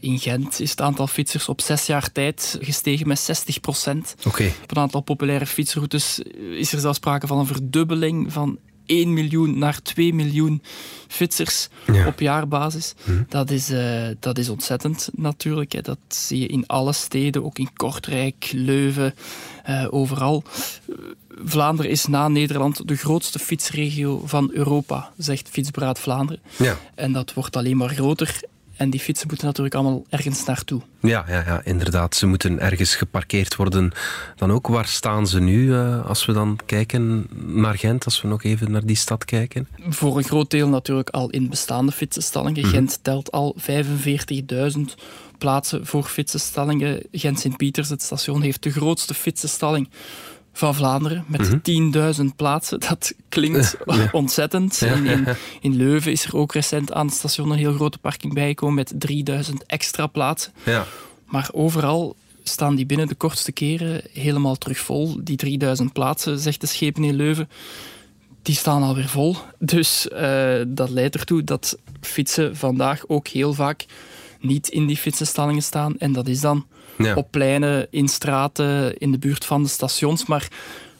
In 0.00 0.18
Gent 0.18 0.60
is 0.60 0.70
het 0.70 0.80
aantal 0.80 1.06
fietsers 1.06 1.48
op 1.48 1.60
zes 1.60 1.86
jaar 1.86 2.12
tijd 2.12 2.58
gestegen 2.60 3.08
met 3.08 3.18
60 3.18 3.60
procent. 3.60 4.14
Okay. 4.26 4.54
Op 4.62 4.70
een 4.70 4.82
aantal 4.82 5.00
populaire 5.00 5.46
fietsroutes 5.46 6.18
is 6.50 6.72
er 6.72 6.80
zelfs 6.80 6.96
sprake 6.96 7.26
van 7.26 7.38
een 7.38 7.46
verdubbeling 7.46 8.32
van 8.32 8.58
1 8.88 9.12
miljoen 9.12 9.58
naar 9.58 9.82
2 9.82 10.14
miljoen 10.14 10.62
fietsers 11.08 11.68
op 12.06 12.20
jaarbasis. 12.20 12.94
Mhm. 13.04 13.22
Dat, 13.28 13.50
is, 13.50 13.70
uh, 13.70 14.08
dat 14.20 14.38
is 14.38 14.48
ontzettend 14.48 15.08
natuurlijk. 15.12 15.72
Hè. 15.72 15.80
Dat 15.80 15.98
zie 16.08 16.40
je 16.40 16.46
in 16.46 16.66
alle 16.66 16.92
steden, 16.92 17.44
ook 17.44 17.58
in 17.58 17.70
Kortrijk, 17.76 18.50
Leuven, 18.52 19.14
uh, 19.68 19.86
overal. 19.90 20.42
Vlaanderen 21.44 21.90
is 21.90 22.06
na 22.06 22.28
Nederland 22.28 22.88
de 22.88 22.96
grootste 22.96 23.38
fietsregio 23.38 24.22
van 24.24 24.50
Europa, 24.52 25.10
zegt 25.16 25.48
Fietsberaad 25.48 25.98
Vlaanderen. 25.98 26.42
Ja. 26.56 26.78
En 26.94 27.12
dat 27.12 27.34
wordt 27.34 27.56
alleen 27.56 27.76
maar 27.76 27.88
groter. 27.88 28.40
En 28.78 28.90
die 28.90 29.00
fietsen 29.00 29.26
moeten 29.28 29.46
natuurlijk 29.46 29.74
allemaal 29.74 30.04
ergens 30.08 30.44
naartoe. 30.44 30.80
Ja, 31.00 31.24
ja, 31.28 31.42
ja, 31.46 31.60
inderdaad. 31.64 32.14
Ze 32.14 32.26
moeten 32.26 32.60
ergens 32.60 32.94
geparkeerd 32.94 33.56
worden. 33.56 33.92
Dan 34.36 34.52
ook, 34.52 34.66
waar 34.66 34.86
staan 34.86 35.26
ze 35.26 35.40
nu 35.40 35.66
uh, 35.66 36.06
als 36.06 36.26
we 36.26 36.32
dan 36.32 36.58
kijken 36.66 37.26
naar 37.46 37.78
Gent, 37.78 38.04
als 38.04 38.22
we 38.22 38.28
nog 38.28 38.44
even 38.44 38.70
naar 38.70 38.86
die 38.86 38.96
stad 38.96 39.24
kijken? 39.24 39.68
Voor 39.88 40.16
een 40.16 40.24
groot 40.24 40.50
deel 40.50 40.68
natuurlijk 40.68 41.10
al 41.10 41.30
in 41.30 41.48
bestaande 41.48 41.92
fietsenstallingen. 41.92 42.64
Mm 42.64 42.70
Gent 42.70 42.98
telt 43.02 43.32
al 43.32 43.56
45.000 43.60 44.80
plaatsen 45.38 45.86
voor 45.86 46.04
fietsenstallingen. 46.04 47.02
Gent-Sint-Pieters, 47.12 47.88
het 47.88 48.02
station, 48.02 48.42
heeft 48.42 48.62
de 48.62 48.70
grootste 48.70 49.14
fietsenstalling 49.14 49.88
van 50.58 50.74
Vlaanderen 50.74 51.24
met 51.26 51.40
mm 51.40 51.60
-hmm. 51.62 52.30
10.000 52.30 52.36
plaatsen. 52.36 52.80
Dat 52.80 53.14
klinkt 53.28 53.76
ja. 53.86 54.08
ontzettend. 54.12 54.78
Ja, 54.78 54.92
in, 54.94 55.26
in, 55.60 55.76
Leuven 55.76 56.12
is 56.12 56.24
er 56.24 56.36
ook 56.36 56.52
recent 56.52 56.92
aan 56.92 57.06
het 57.06 57.14
station 57.14 57.50
een 57.50 57.58
heel 57.58 57.72
grote 57.72 57.98
parking 57.98 58.34
bijgekomen 58.34 58.74
met 58.74 58.92
3000 58.96 59.66
extra 59.66 60.06
plaatsen. 60.06 60.52
Maar 61.24 61.48
overal 61.52 62.16
staan 62.42 62.74
die 62.74 62.86
binnen 62.86 63.08
de 63.08 63.14
kortste 63.14 63.52
keren 63.52 64.02
helemaal 64.12 64.56
terug 64.56 64.78
vol. 64.78 65.20
Die 65.20 65.36
3000 65.36 65.92
plaatsen, 65.92 66.38
zegt 66.38 66.60
de 66.60 66.66
schepen 66.66 67.04
in 67.04 67.14
Leuven, 67.14 67.48
die 68.42 68.54
staan 68.54 68.82
alweer 68.82 69.08
vol. 69.08 69.36
Dus 69.58 70.08
uh, 70.12 70.54
dat 70.66 70.90
leidt 70.90 71.14
ertoe 71.14 71.44
dat 71.44 71.78
fietsen 72.00 72.56
vandaag 72.56 73.04
ook 73.06 73.28
heel 73.28 73.54
vaak 73.54 73.84
niet 74.40 74.68
in 74.68 74.86
die 74.86 74.96
fietsenstallingen 74.96 75.62
staan. 75.62 75.98
En 75.98 76.12
dat 76.12 76.28
is 76.28 76.40
dan 76.40 76.66
ja. 76.98 77.14
op 77.14 77.30
pleinen, 77.30 77.86
in 77.90 78.08
straten, 78.08 78.98
in 78.98 79.12
de 79.12 79.18
buurt 79.18 79.44
van 79.44 79.62
de 79.62 79.68
stations, 79.68 80.26
maar, 80.26 80.48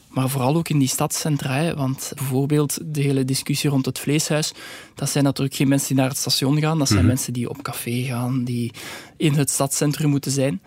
maar 0.07 0.29
vooral 0.29 0.55
ook 0.55 0.69
in 0.69 0.79
die 0.79 0.87
stadscentra. 0.87 1.75
Want 1.75 2.11
bijvoorbeeld 2.15 2.77
de 2.85 3.01
hele 3.01 3.25
discussie 3.25 3.69
rond 3.69 3.85
het 3.85 3.99
vleeshuis, 3.99 4.53
dat 4.95 5.09
zijn 5.09 5.23
natuurlijk 5.23 5.55
geen 5.55 5.67
mensen 5.67 5.87
die 5.87 5.97
naar 5.97 6.09
het 6.09 6.17
station 6.17 6.59
gaan, 6.59 6.77
dat 6.77 6.87
zijn 6.87 6.99
mm 6.99 7.05
-hmm. 7.05 7.13
mensen 7.13 7.33
die 7.33 7.49
op 7.49 7.61
café 7.61 8.03
gaan, 8.03 8.43
die 8.43 8.71
in 9.17 9.33
het 9.33 9.49
stadscentrum 9.49 10.09
moeten 10.09 10.31
zijn. 10.31 10.61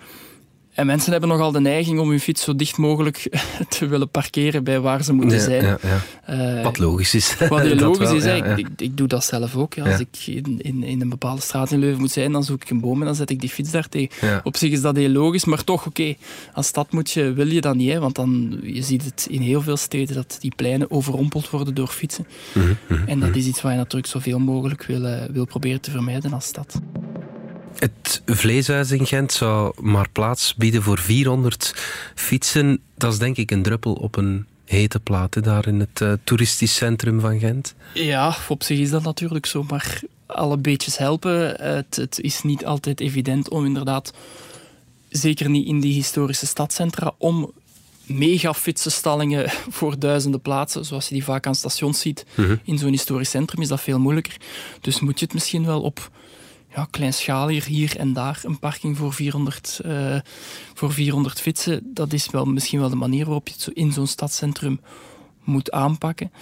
En 0.73 0.87
mensen 0.87 1.11
hebben 1.11 1.29
nogal 1.29 1.53
de 1.53 1.61
neiging 1.61 1.99
om 1.99 2.09
hun 2.09 2.21
fiets 2.21 2.43
zo 2.43 2.57
dicht 2.57 2.77
mogelijk 2.77 3.31
te 3.79 3.87
willen 3.87 4.09
parkeren 4.09 4.65
bij 4.65 4.81
waar 4.81 5.05
ze 5.05 5.13
moeten 5.13 5.37
ja, 5.37 5.43
zijn. 5.43 5.65
Ja, 5.65 5.79
ja. 6.27 6.57
Uh, 6.57 6.63
wat 6.63 6.79
logisch 6.79 7.15
is. 7.15 7.37
Wat 7.49 7.61
heel 7.61 7.75
logisch 7.89 8.09
wel, 8.09 8.17
is. 8.17 8.25
Ik, 8.25 8.59
ik, 8.59 8.69
ik, 8.77 8.97
doe 8.97 9.09
dat 9.09 9.25
zelf 9.25 9.57
ook. 9.57 9.79
Als 9.79 10.01
ik 10.01 10.27
in, 10.27 10.59
in, 10.63 10.83
in, 10.83 11.01
een 11.01 11.09
bepaalde 11.09 11.41
straat 11.41 11.71
in 11.71 11.79
Leuven 11.79 12.01
moet 12.01 12.11
zijn, 12.11 12.33
dan 12.33 12.45
zoek 12.45 12.63
ik 12.63 12.71
een 12.71 12.81
boom 12.81 13.01
en 13.01 13.07
dan 13.07 13.15
zet 13.15 13.31
ik 13.31 13.41
die 13.41 13.49
fiets 13.49 13.71
daar 13.71 13.89
tegen. 13.89 14.41
Op 14.45 14.57
zich 14.57 14.71
is 14.71 14.81
dat 14.81 14.97
heel 14.97 15.09
logisch, 15.09 15.45
maar 15.45 15.65
toch, 15.65 15.87
oké, 15.87 16.01
okay, 16.01 16.19
als 16.53 16.67
stad 16.67 16.93
moet 16.93 17.11
je, 17.11 17.33
wil 17.33 17.47
je 17.47 17.61
dat 17.61 17.75
niet. 17.75 17.93
Hè, 17.93 17.99
want 17.99 18.15
dan, 18.15 18.61
je 18.63 18.83
ziet 18.83 19.05
het 19.05 19.27
in 19.31 19.41
heel 19.41 19.63
veel 19.63 19.77
steden 19.77 20.15
dat 20.15 20.37
die 20.41 20.53
pleinen 20.57 20.91
overrompeld 20.91 21.51
worden 21.51 21.75
door 21.75 21.89
fietsen. 21.89 22.27
Mm 22.53 22.63
-hmm, 22.63 22.97
en 22.97 23.07
dat 23.07 23.17
mm 23.17 23.23
-hmm. 23.23 23.35
is 23.35 23.47
iets 23.47 23.63
wat 23.63 23.73
je 23.73 23.79
natuurlijk 23.79 24.13
zoveel 24.13 24.39
mogelijk 24.39 24.85
wil, 24.85 25.29
wil 25.33 25.45
proberen 25.45 25.81
te 25.81 25.91
vermijden 25.91 26.33
als 26.33 26.45
stad. 26.45 26.81
Het 27.79 28.23
vleeshuis 28.27 28.91
in 28.91 29.07
Gent 29.07 29.33
zou 29.33 29.75
maar 29.81 30.09
plaats 30.13 30.55
bieden 30.55 30.83
voor 30.83 30.99
400 30.99 31.75
fietsen. 32.15 32.81
Dat 32.97 33.13
is 33.13 33.19
denk 33.19 33.37
ik 33.37 33.51
een 33.51 33.63
druppel 33.63 33.93
op 33.93 34.17
een 34.17 34.47
hete 34.65 35.01
platen 35.01 35.43
daar 35.43 35.67
in 35.67 35.81
het 35.81 36.01
uh, 36.01 36.13
toeristisch 36.25 36.75
centrum 36.75 37.21
van 37.21 37.39
Gent. 37.39 37.75
Ja, 37.95 38.37
op 38.49 38.63
zich 38.63 38.79
is 38.79 38.91
dat 38.91 39.03
natuurlijk 39.03 39.47
zo, 39.47 39.65
maar 39.69 40.01
alle 40.27 40.57
beetjes 40.57 40.99
helpen. 40.99 41.55
Het, 41.61 41.97
het 41.97 42.21
is 42.21 42.43
niet 42.43 42.65
altijd 42.65 43.01
evident 43.01 43.49
om 43.49 43.65
inderdaad, 43.65 44.13
zeker 45.09 45.51
niet 45.51 45.67
in 45.67 45.81
die 45.81 45.93
historische 45.93 46.47
stadcentra, 46.47 47.15
om 47.19 47.53
mega 48.07 48.55
stallingen 48.75 49.51
voor 49.79 49.99
duizenden 49.99 50.41
plaatsen, 50.41 50.85
zoals 50.85 51.09
je 51.09 51.15
die 51.15 51.25
vaak 51.25 51.47
aan 51.47 51.55
stations 51.55 52.01
ziet. 52.01 52.27
Mhm. 52.35 52.57
In 52.65 52.79
zo'n 52.79 52.91
historisch 52.91 53.31
centrum 53.31 53.63
is 53.63 53.69
dat 53.69 53.81
veel 53.81 53.99
moeilijker. 53.99 54.37
Dus 54.81 55.01
moet 55.01 55.19
je 55.19 55.25
het 55.25 55.35
misschien 55.35 55.65
wel 55.65 55.81
op 55.81 56.11
ja, 56.75 56.87
kleinschaliger 56.91 57.71
hier 57.71 57.97
en 57.97 58.13
daar 58.13 58.41
een 58.43 58.59
parking 58.59 58.97
voor 58.97 59.13
400, 59.13 59.81
uh, 59.87 60.17
eh, 60.17 60.23
voor 60.75 60.93
400 60.93 61.41
fietsen. 61.41 61.81
Dat 61.85 62.13
is 62.13 62.31
wel 62.31 62.45
misschien 62.45 62.81
wel 62.81 62.89
de 62.89 62.97
manier 62.97 63.25
waarop 63.25 63.49
je 63.49 63.55
het 63.55 63.69
in 63.75 63.93
zo'n 63.93 64.07
stadscentrum 64.07 64.81
moet 65.45 65.71
aanpakken. 65.71 66.33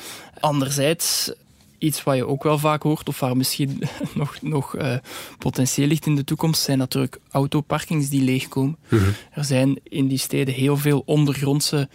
Anderzijds, 0.40 1.32
iets 1.78 2.02
wat 2.02 2.16
je 2.16 2.26
ook 2.26 2.42
wel 2.42 2.58
vaak 2.58 2.82
hoort, 2.82 3.08
of 3.08 3.20
waar 3.20 3.36
misschien 3.36 3.82
nog, 4.14 4.36
nog 4.42 4.76
uh, 4.76 4.96
potentieel 5.38 5.88
ligt 5.88 6.06
in 6.06 6.16
de 6.16 6.24
toekomst, 6.24 6.62
zijn 6.62 6.78
natuurlijk 6.78 7.18
autoparkings 7.30 8.08
die 8.08 8.22
leegkomen. 8.22 8.76
Mhm. 8.88 9.10
Er 9.32 9.44
zijn 9.44 9.80
in 9.82 10.08
die 10.08 10.18
steden 10.18 10.54
heel 10.54 10.76
veel 10.76 11.02
ondergrondse 11.04 11.88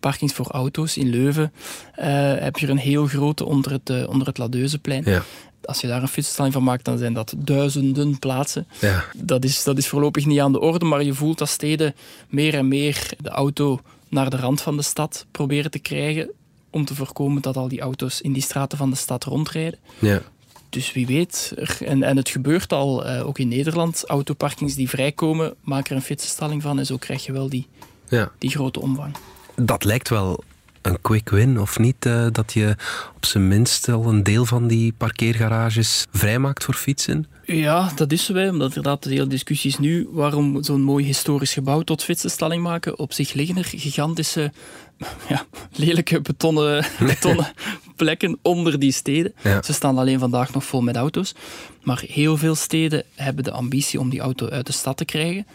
parkings 0.00 0.32
voor 0.32 0.46
auto's. 0.46 0.96
In 0.96 1.08
Leuven 1.08 1.52
uh, 1.98 2.04
heb 2.34 2.56
je 2.56 2.66
er 2.66 2.72
een 2.72 2.78
heel 2.78 3.06
grote 3.06 3.44
onder 3.44 3.72
het, 3.72 4.06
onder 4.06 4.26
het 4.26 4.38
Ladeuzeplein. 4.38 5.02
Ja 5.04 5.22
als 5.64 5.80
je 5.80 5.86
daar 5.86 6.02
een 6.02 6.08
fietsstalling 6.08 6.54
van 6.54 6.64
maakt, 6.64 6.84
dan 6.84 6.98
zijn 6.98 7.12
dat 7.12 7.34
duizenden 7.36 8.18
plaatsen. 8.18 8.66
Ja. 8.80 9.04
Dat, 9.16 9.44
is, 9.44 9.62
dat 9.64 9.78
is 9.78 9.88
voorlopig 9.88 10.26
niet 10.26 10.40
aan 10.40 10.52
de 10.52 10.60
orde, 10.60 10.84
maar 10.84 11.02
je 11.02 11.14
voelt 11.14 11.38
dat 11.38 11.48
steden 11.48 11.94
meer 12.28 12.54
en 12.54 12.68
meer 12.68 13.12
de 13.18 13.28
auto 13.28 13.80
naar 14.08 14.30
de 14.30 14.36
rand 14.36 14.60
van 14.60 14.76
de 14.76 14.82
stad 14.82 15.26
proberen 15.30 15.70
te 15.70 15.78
krijgen 15.78 16.30
om 16.70 16.84
te 16.84 16.94
voorkomen 16.94 17.42
dat 17.42 17.56
al 17.56 17.68
die 17.68 17.80
auto's 17.80 18.20
in 18.20 18.32
die 18.32 18.42
straten 18.42 18.78
van 18.78 18.90
de 18.90 18.96
stad 18.96 19.24
rondrijden. 19.24 19.78
Ja. 19.98 20.22
Dus 20.68 20.92
wie 20.92 21.06
weet, 21.06 21.54
en, 21.84 22.02
en 22.02 22.16
het 22.16 22.28
gebeurt 22.28 22.72
al, 22.72 23.06
uh, 23.06 23.26
ook 23.26 23.38
in 23.38 23.48
Nederland, 23.48 24.04
autoparkings 24.06 24.74
die 24.74 24.88
vrijkomen, 24.88 25.54
maken 25.60 25.90
er 25.90 25.96
een 25.96 26.02
fietsenstalling 26.02 26.62
van 26.62 26.78
en 26.78 26.86
zo 26.86 26.96
krijg 26.96 27.26
je 27.26 27.32
wel 27.32 27.48
die, 27.48 27.66
ja. 28.08 28.30
die 28.38 28.50
grote 28.50 28.80
omvang. 28.80 29.16
Dat 29.56 29.84
lijkt 29.84 30.08
wel 30.08 30.44
een 30.82 31.00
quick 31.00 31.28
win 31.28 31.60
of 31.60 31.78
niet? 31.78 32.06
Uh, 32.06 32.26
dat 32.32 32.52
je 32.52 32.76
op 33.16 33.26
zijn 33.26 33.48
minst 33.48 33.88
al 33.88 34.06
een 34.06 34.22
deel 34.22 34.44
van 34.46 34.66
die 34.66 34.92
parkeergarages 34.92 36.06
vrijmaakt 36.12 36.64
voor 36.64 36.74
fietsen? 36.74 37.26
Ja, 37.44 37.92
dat 37.94 38.12
is 38.12 38.24
zo 38.24 38.32
wij, 38.32 38.48
omdat 38.48 38.68
inderdaad 38.68 39.02
de 39.02 39.10
hele 39.10 39.26
discussie 39.26 39.70
is 39.70 39.78
nu 39.78 40.08
waarom 40.10 40.62
zo'n 40.62 40.82
mooi 40.82 41.04
historisch 41.04 41.52
gebouw 41.52 41.80
tot 41.80 42.04
fietsenstalling 42.04 42.62
maken. 42.62 42.98
Op 42.98 43.12
zich 43.12 43.32
liggen 43.32 43.56
er 43.56 43.64
gigantische, 43.64 44.52
ja, 45.28 45.44
lelijke 45.72 46.20
betonnen, 46.20 46.84
betonnen 47.06 47.52
plekken 47.96 48.38
onder 48.42 48.78
die 48.78 48.92
steden. 48.92 49.32
Ze 49.42 49.72
staan 49.72 49.98
alleen 49.98 50.18
vandaag 50.18 50.52
nog 50.52 50.64
vol 50.64 50.80
met 50.80 50.96
auto's. 50.96 51.34
Maar 51.82 52.02
heel 52.06 52.36
veel 52.36 52.54
steden 52.54 53.04
hebben 53.14 53.44
de 53.44 53.50
ambitie 53.50 54.00
om 54.00 54.10
die 54.10 54.20
auto 54.20 54.48
uit 54.48 54.66
de 54.66 54.72
stad 54.72 54.96
te 54.96 55.04
krijgen. 55.04 55.46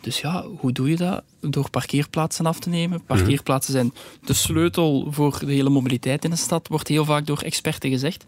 Dus 0.00 0.20
ja, 0.20 0.44
hoe 0.58 0.72
doe 0.72 0.90
je 0.90 0.96
dat? 0.96 1.22
Door 1.40 1.70
parkeerplaatsen 1.70 2.46
af 2.46 2.58
te 2.58 2.68
nemen. 2.68 3.04
Parkeerplaatsen 3.04 3.72
zijn 3.72 3.92
de 4.24 4.32
sleutel 4.32 5.06
voor 5.10 5.38
de 5.38 5.52
hele 5.52 5.70
mobiliteit 5.70 6.24
in 6.24 6.30
een 6.30 6.38
stad, 6.38 6.68
wordt 6.68 6.88
heel 6.88 7.04
vaak 7.04 7.26
door 7.26 7.40
experten 7.40 7.90
gezegd. 7.90 8.24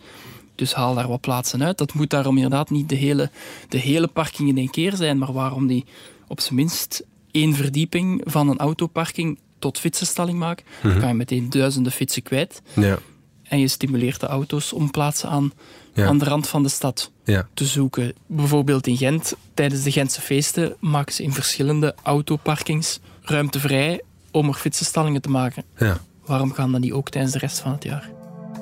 Dus 0.55 0.75
haal 0.75 0.95
daar 0.95 1.09
wat 1.09 1.21
plaatsen 1.21 1.63
uit. 1.63 1.79
Dat 1.79 1.95
moet 1.95 2.11
daarom 2.11 2.37
inderdaad 2.37 2.71
niet 2.71 2.89
de 2.89 2.95
hele, 2.95 3.31
de 3.69 3.79
hele 3.79 4.07
parking 4.07 4.49
in 4.49 4.59
één 4.59 4.71
keer 4.71 4.97
zijn, 4.97 5.19
maar 5.19 5.33
waarom 5.33 5.67
die 5.67 5.85
op 6.29 6.41
zijn 6.41 6.55
minst 6.55 7.05
één 7.31 7.55
verdieping 7.55 8.23
van 8.25 8.49
een 8.49 8.59
autoparking 8.59 9.39
tot 9.59 9.79
fietsenstalling 9.79 10.39
maken. 10.39 10.65
Dan 10.83 10.91
mhm. 10.91 11.01
kan 11.01 11.09
je 11.09 11.15
meteen 11.15 11.51
duizenden 11.51 11.93
fietsen 11.93 12.23
kwijt. 12.23 12.63
Ja. 12.75 12.99
En 13.43 13.59
je 13.59 13.69
stimuleert 13.69 14.21
de 14.21 14.27
auto's 14.27 14.73
om 14.73 14.91
plaatsen 14.91 15.29
aan 15.29 15.53
aan 15.95 16.19
de 16.19 16.25
rand 16.25 16.49
van 16.49 16.63
de 16.63 16.69
stad 16.69 17.11
ja. 17.25 17.49
te 17.55 17.65
zoeken. 17.65 18.13
Bijvoorbeeld 18.27 18.87
in 18.87 18.97
Gent, 18.97 19.35
tijdens 19.55 19.83
de 19.83 19.93
Gentse 19.93 20.21
feesten, 20.21 20.77
maken 20.81 21.15
ze 21.15 21.23
in 21.23 21.33
verschillende 21.33 21.95
autoparkings 22.03 23.01
ruimte 23.21 23.61
vrij 23.61 24.03
om 24.31 24.49
er 24.49 24.55
fietsenstallingen 24.55 25.23
te 25.23 25.31
maken. 25.31 25.65
Ja. 25.77 25.99
Waarom 26.25 26.53
gaan 26.53 26.73
dan 26.73 26.81
niet 26.81 26.93
ook 26.93 27.11
tijdens 27.11 27.33
de 27.33 27.39
rest 27.39 27.59
van 27.59 27.73
het 27.73 27.85
jaar? 27.85 28.11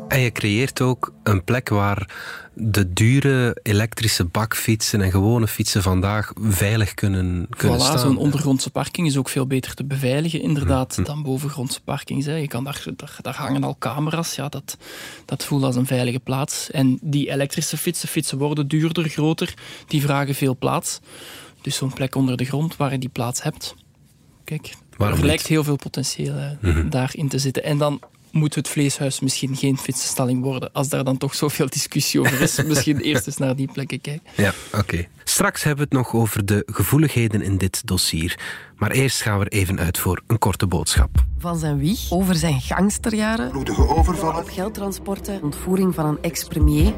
En 0.09 0.21
je 0.21 0.33
creëert 0.33 0.81
ook 0.81 1.13
een 1.23 1.45
plek 1.45 1.69
waar 1.69 2.09
de 2.63 2.93
dure 2.93 3.57
elektrische 3.63 4.25
bakfietsen 4.25 5.01
en 5.01 5.11
gewone 5.11 5.49
fietsen 5.49 5.83
vandaag 5.83 6.33
veilig 6.41 6.95
kunnen, 6.95 7.47
kunnen 7.57 7.79
voilà, 7.79 7.83
staan. 7.83 7.99
Zo'n 7.99 8.17
ondergrondse 8.17 8.71
parking 8.71 9.07
is 9.07 9.17
ook 9.17 9.29
veel 9.29 9.47
beter 9.47 9.75
te 9.75 9.85
beveiligen 9.85 10.41
inderdaad 10.41 10.95
hm, 10.95 11.01
hm. 11.01 11.07
dan 11.07 11.23
bovengrondse 11.23 11.81
parkings. 11.81 12.27
Hè. 12.27 12.35
Je 12.35 12.49
kan 12.49 12.65
daar, 12.65 12.85
daar, 13.23 13.35
hangen 13.35 13.65
al 13.65 13.77
camera's, 13.79 14.35
ja, 14.35 14.49
dat, 14.49 14.77
dat 15.25 15.45
voelt 15.45 15.63
als 15.63 15.77
een 15.77 15.87
veilige 15.87 16.21
plaats. 16.21 16.71
En 16.71 16.99
die 17.03 17.31
elektrische 17.31 17.77
fietsen, 17.77 18.09
fietsen 18.09 18.39
worden 18.39 18.69
duurder, 18.69 19.09
groter, 19.09 19.55
die 19.87 20.01
vragen 20.01 20.35
veel 20.35 20.57
plaats. 20.57 21.01
Dus 21.63 21.77
zo'n 21.77 21.93
plek 21.93 22.15
onder 22.15 22.37
de 22.37 22.45
grond 22.45 22.77
waar 22.77 22.93
je 22.93 22.99
die 22.99 23.09
plaats 23.09 23.43
hebt. 23.43 23.75
Kijk, 24.45 24.75
er 24.99 25.25
lijkt 25.25 25.47
heel 25.47 25.65
veel 25.65 25.77
potentieel 25.77 26.57
mm 26.61 26.91
daarin 26.91 27.29
te 27.29 27.39
zitten. 27.39 27.65
En 27.65 27.79
dan 27.79 28.01
moet 28.33 28.55
het 28.55 28.69
vleeshuis 28.69 29.21
misschien 29.21 29.57
geen 29.57 29.79
fietsenstalling 29.79 30.43
worden. 30.43 30.73
Als 30.73 30.89
daar 30.89 31.05
dan 31.05 31.17
toch 31.17 31.35
zoveel 31.35 31.69
discussie 31.69 32.21
over 32.21 32.41
is, 32.41 32.63
misschien 32.65 33.01
eerst 33.01 33.27
eens 33.27 33.37
naar 33.37 33.57
die 33.57 33.73
plekken 33.73 34.01
kijken. 34.01 34.31
Ja, 34.37 34.53
oké. 34.73 35.07
Straks 35.25 35.63
hebben 35.63 35.89
we 35.89 35.97
het 35.97 36.05
nog 36.05 36.15
over 36.23 36.47
de 36.47 36.63
gevoeligheden 36.67 37.43
in 37.43 37.57
dit 37.57 37.87
dossier. 37.87 38.39
Maar 38.77 38.91
eerst 38.91 39.23
gaan 39.23 39.39
we 39.39 39.45
er 39.45 39.53
even 39.53 39.79
uit 39.79 39.99
voor 39.99 40.23
een 40.27 40.39
korte 40.39 40.67
boodschap. 40.67 41.11
Van 41.39 41.59
zijn 41.59 41.79
wieg, 41.79 42.11
over 42.11 42.35
zijn 42.35 42.61
gangsterjaren, 42.61 43.51
bloedige 43.51 43.89
overvallen, 43.89 44.47
geldtransporten, 44.47 45.43
ontvoering 45.43 45.95
van 45.95 46.07
een 46.07 46.19
ex-premier, 46.23 46.93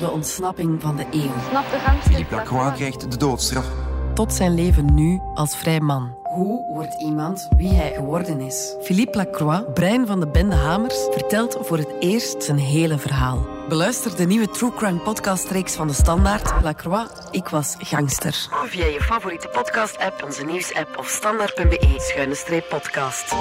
de 0.00 0.10
ontsnapping 0.10 0.82
van 0.82 0.96
de 0.96 1.06
eeuw. 1.10 1.32
Snap 1.50 1.70
de 1.70 1.78
gangster? 1.78 2.12
Philippe 2.12 2.34
Lacroix 2.34 2.76
krijgt 2.76 3.10
de 3.10 3.16
doodstraf. 3.16 3.66
Tot 4.14 4.32
zijn 4.32 4.54
leven 4.54 4.94
nu 4.94 5.20
als 5.34 5.56
vrij 5.56 5.80
man. 5.80 6.23
Hoe 6.34 6.64
wordt 6.68 6.94
iemand 6.94 7.48
wie 7.56 7.74
hij 7.74 7.92
geworden 7.92 8.40
is? 8.40 8.74
Philippe 8.82 9.16
Lacroix, 9.16 9.64
brein 9.74 10.06
van 10.06 10.20
de 10.20 10.26
bende 10.26 10.54
Hamers, 10.54 11.06
vertelt 11.10 11.58
voor 11.60 11.78
het 11.78 11.94
eerst 12.00 12.42
zijn 12.42 12.58
hele 12.58 12.98
verhaal. 12.98 13.46
Beluister 13.68 14.16
de 14.16 14.26
nieuwe 14.26 14.48
True 14.48 14.74
Crime 14.74 14.98
podcast-reeks 14.98 15.74
van 15.74 15.86
de 15.86 15.92
Standaard. 15.92 16.62
Lacroix, 16.62 17.10
ik 17.30 17.48
was 17.48 17.74
gangster. 17.78 18.48
Via 18.66 18.86
je 18.86 19.00
favoriete 19.00 19.48
podcast-app, 19.48 20.22
onze 20.24 20.44
nieuws-app 20.44 20.98
of 20.98 21.08
standaard.be-podcast. 21.08 23.34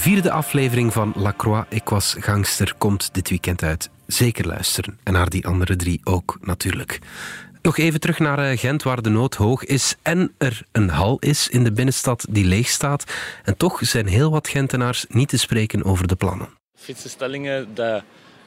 De 0.00 0.06
vierde 0.06 0.30
aflevering 0.30 0.92
van 0.92 1.12
Lacroix, 1.16 1.66
ik 1.68 1.88
was 1.88 2.16
gangster, 2.18 2.74
komt 2.78 3.14
dit 3.14 3.28
weekend 3.28 3.62
uit 3.62 3.90
zeker 4.06 4.46
luisteren. 4.46 4.98
En 5.02 5.12
naar 5.12 5.28
die 5.28 5.46
andere 5.46 5.76
drie 5.76 6.00
ook 6.04 6.38
natuurlijk. 6.40 6.98
Nog 7.62 7.78
even 7.78 8.00
terug 8.00 8.18
naar 8.18 8.38
eh, 8.38 8.58
Gent, 8.58 8.82
waar 8.82 9.02
de 9.02 9.08
nood 9.08 9.34
hoog 9.34 9.64
is 9.64 9.96
en 10.02 10.34
er 10.38 10.62
een 10.72 10.88
hal 10.88 11.18
is 11.18 11.48
in 11.48 11.64
de 11.64 11.72
binnenstad 11.72 12.26
die 12.30 12.44
leeg 12.44 12.68
staat. 12.68 13.04
En 13.44 13.56
toch 13.56 13.78
zijn 13.82 14.06
heel 14.06 14.30
wat 14.30 14.48
Gentenaars 14.48 15.06
niet 15.08 15.28
te 15.28 15.38
spreken 15.38 15.84
over 15.84 16.06
de 16.06 16.16
plannen. 16.16 16.48
Fietsenstellingen, 16.74 17.74
dat 17.74 18.02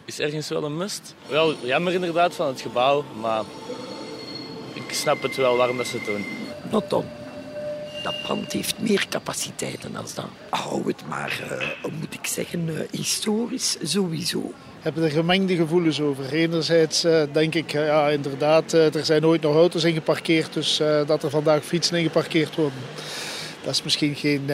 is 0.06 0.20
ergens 0.20 0.50
wel 0.50 0.64
een 0.64 0.78
must. 0.78 1.16
Wel 1.30 1.56
jammer 1.64 1.94
inderdaad 1.94 2.36
van 2.36 2.48
het 2.48 2.62
gebouw, 2.62 3.06
maar 3.22 3.44
ik 4.74 4.94
snap 4.94 5.22
het 5.22 5.36
wel 5.36 5.58
waarom 5.58 5.78
dat 5.78 5.88
ze 5.88 5.98
het 5.98 6.06
doen. 6.06 6.26
Not 6.72 6.90
dan. 6.90 7.06
Dat 8.04 8.22
pand 8.28 8.52
heeft 8.52 8.80
meer 8.80 9.06
capaciteiten 9.10 9.94
dan 9.94 10.06
dat. 10.16 10.26
Hou 10.50 10.88
het 10.88 11.08
maar, 11.08 11.42
uh, 11.52 11.92
moet 12.00 12.14
ik 12.14 12.28
zeggen, 12.28 12.68
uh, 12.68 12.80
historisch 12.92 13.78
sowieso 13.82 14.54
heb 14.84 14.98
er 14.98 15.12
gemengde 15.12 15.56
gevoelens 15.56 16.02
over. 16.02 16.34
Enerzijds 16.34 17.06
uh, 17.06 17.24
denk 17.32 17.56
ik, 17.56 17.74
uh, 17.74 17.86
ja 17.86 18.10
inderdaad, 18.10 18.74
uh, 18.74 18.96
er 18.96 19.06
zijn 19.06 19.26
ooit 19.26 19.42
nog 19.42 19.56
auto's 19.56 19.84
in 19.84 19.94
geparkeerd, 19.94 20.54
dus 20.54 20.82
dat 21.06 21.24
er 21.24 21.30
vandaag 21.30 21.64
fietsen 21.64 21.98
in 21.98 22.04
geparkeerd 22.04 22.56
worden. 22.56 22.80
Dat 23.64 23.74
is 23.74 23.84
misschien 23.84 24.16
geen 24.16 24.50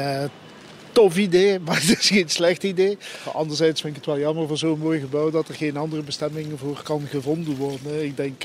tof 0.91 1.17
idee, 1.17 1.59
maar 1.65 1.75
het 1.75 1.99
is 1.99 2.07
geen 2.07 2.29
slecht 2.29 2.63
idee. 2.63 2.97
Anderzijds 3.33 3.81
vind 3.81 3.95
ik 3.95 4.05
het 4.05 4.13
wel 4.13 4.23
jammer 4.23 4.47
voor 4.47 4.57
zo'n 4.57 4.79
mooi 4.79 4.99
gebouw 4.99 5.29
dat 5.29 5.47
er 5.47 5.55
geen 5.55 5.77
andere 5.77 6.01
bestemming 6.01 6.47
voor 6.59 6.81
kan 6.83 7.07
gevonden 7.09 7.55
worden. 7.55 8.03
Ik 8.05 8.17
denk, 8.17 8.43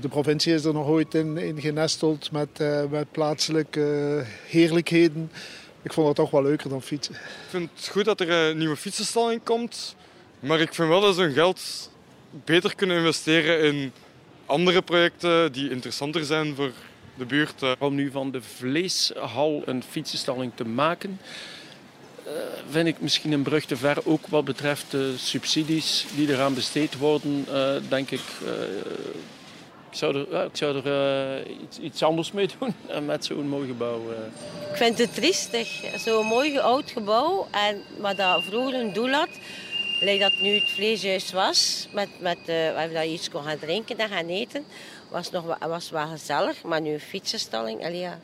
de 0.00 0.08
provincie 0.08 0.54
is 0.54 0.64
er 0.64 0.72
nog 0.72 0.86
ooit 0.86 1.14
in, 1.14 1.36
in 1.36 1.60
genesteld 1.60 2.30
met, 2.30 2.62
met 2.90 3.12
plaatselijke 3.12 4.24
heerlijkheden. 4.46 5.30
Ik 5.82 5.92
vond 5.92 6.06
dat 6.06 6.16
toch 6.16 6.30
wel 6.30 6.42
leuker 6.42 6.68
dan 6.68 6.82
fietsen. 6.82 7.14
Ik 7.14 7.20
vind 7.48 7.70
het 7.74 7.88
goed 7.88 8.04
dat 8.04 8.20
er 8.20 8.30
een 8.30 8.58
nieuwe 8.58 8.76
fietsenstalling 8.76 9.40
komt. 9.44 9.96
Maar 10.40 10.60
ik 10.60 10.74
vind 10.74 10.88
wel 10.88 11.00
dat 11.00 11.14
ze 11.14 11.20
hun 11.20 11.32
geld 11.32 11.90
beter 12.44 12.74
kunnen 12.74 12.96
investeren 12.96 13.60
in 13.62 13.92
andere 14.46 14.82
projecten 14.82 15.52
die 15.52 15.70
interessanter 15.70 16.24
zijn 16.24 16.54
voor 16.54 16.70
de 17.14 17.24
buurt. 17.24 17.62
Eh. 17.62 17.72
Om 17.78 17.94
nu 17.94 18.10
van 18.10 18.30
de 18.30 18.42
vleeshal 18.42 19.62
een 19.64 19.82
fietsenstalling 19.82 20.52
te 20.54 20.64
maken, 20.64 21.20
eh, 22.24 22.32
vind 22.70 22.86
ik 22.86 23.00
misschien 23.00 23.32
een 23.32 23.42
brug 23.42 23.64
te 23.64 23.76
ver. 23.76 23.96
Ook 24.04 24.26
wat 24.26 24.44
betreft 24.44 24.90
de 24.90 25.14
subsidies 25.16 26.06
die 26.16 26.32
eraan 26.32 26.54
besteed 26.54 26.96
worden, 26.96 27.46
uh, 27.48 27.74
denk 27.88 28.10
ik 28.10 28.22
Ik 29.90 29.96
zou 29.96 30.16
er, 30.16 30.26
ja, 30.30 30.42
ik 30.42 30.56
zou 30.56 30.86
er 30.86 31.46
iets, 31.46 31.78
iets, 31.78 32.02
anders 32.02 32.32
mee 32.32 32.48
doen 32.58 32.74
met 33.06 33.24
zo'n 33.24 33.48
mooi 33.48 33.66
gebouw. 33.66 34.00
Ik 34.70 34.76
vind 34.76 34.98
het 34.98 35.14
triestig, 35.14 35.84
zo'n 35.96 36.26
mooi 36.26 36.58
oud 36.58 36.90
gebouw. 36.90 37.46
En 37.50 37.82
wat 37.98 38.16
dat 38.16 38.42
vroeger 38.42 38.80
een 38.80 38.92
doel 38.92 39.10
had, 39.10 39.28
lijkt 40.00 40.20
dat 40.20 40.40
nu 40.40 40.54
het 40.54 40.70
vleeshuis 40.70 41.32
was, 41.32 41.88
met, 41.92 42.08
met, 42.20 42.38
waar 42.74 43.04
je 43.04 43.12
iets 43.12 43.30
kon 43.30 43.42
gaan 43.42 43.58
drinken 43.58 43.98
en 43.98 44.08
gaan 44.08 44.28
eten, 44.28 44.64
was, 45.10 45.30
nog, 45.30 45.58
was 45.58 45.90
wel 45.90 46.06
gezellig. 46.06 46.62
Maar 46.62 46.80
nu 46.80 46.92
een 46.92 47.00
fietsenstalling, 47.00 47.84
allee, 47.84 47.98
ja, 47.98 48.18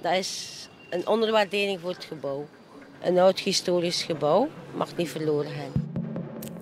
dat 0.00 0.12
is 0.12 0.64
een 0.90 1.06
onderwaardering 1.06 1.80
voor 1.80 1.90
het 1.90 2.04
gebouw. 2.04 2.46
Een 3.02 3.18
oud 3.18 3.38
historisch 3.38 4.02
gebouw 4.02 4.48
mag 4.74 4.96
niet 4.96 5.08
verloren 5.08 5.50
gaan. 5.50 5.83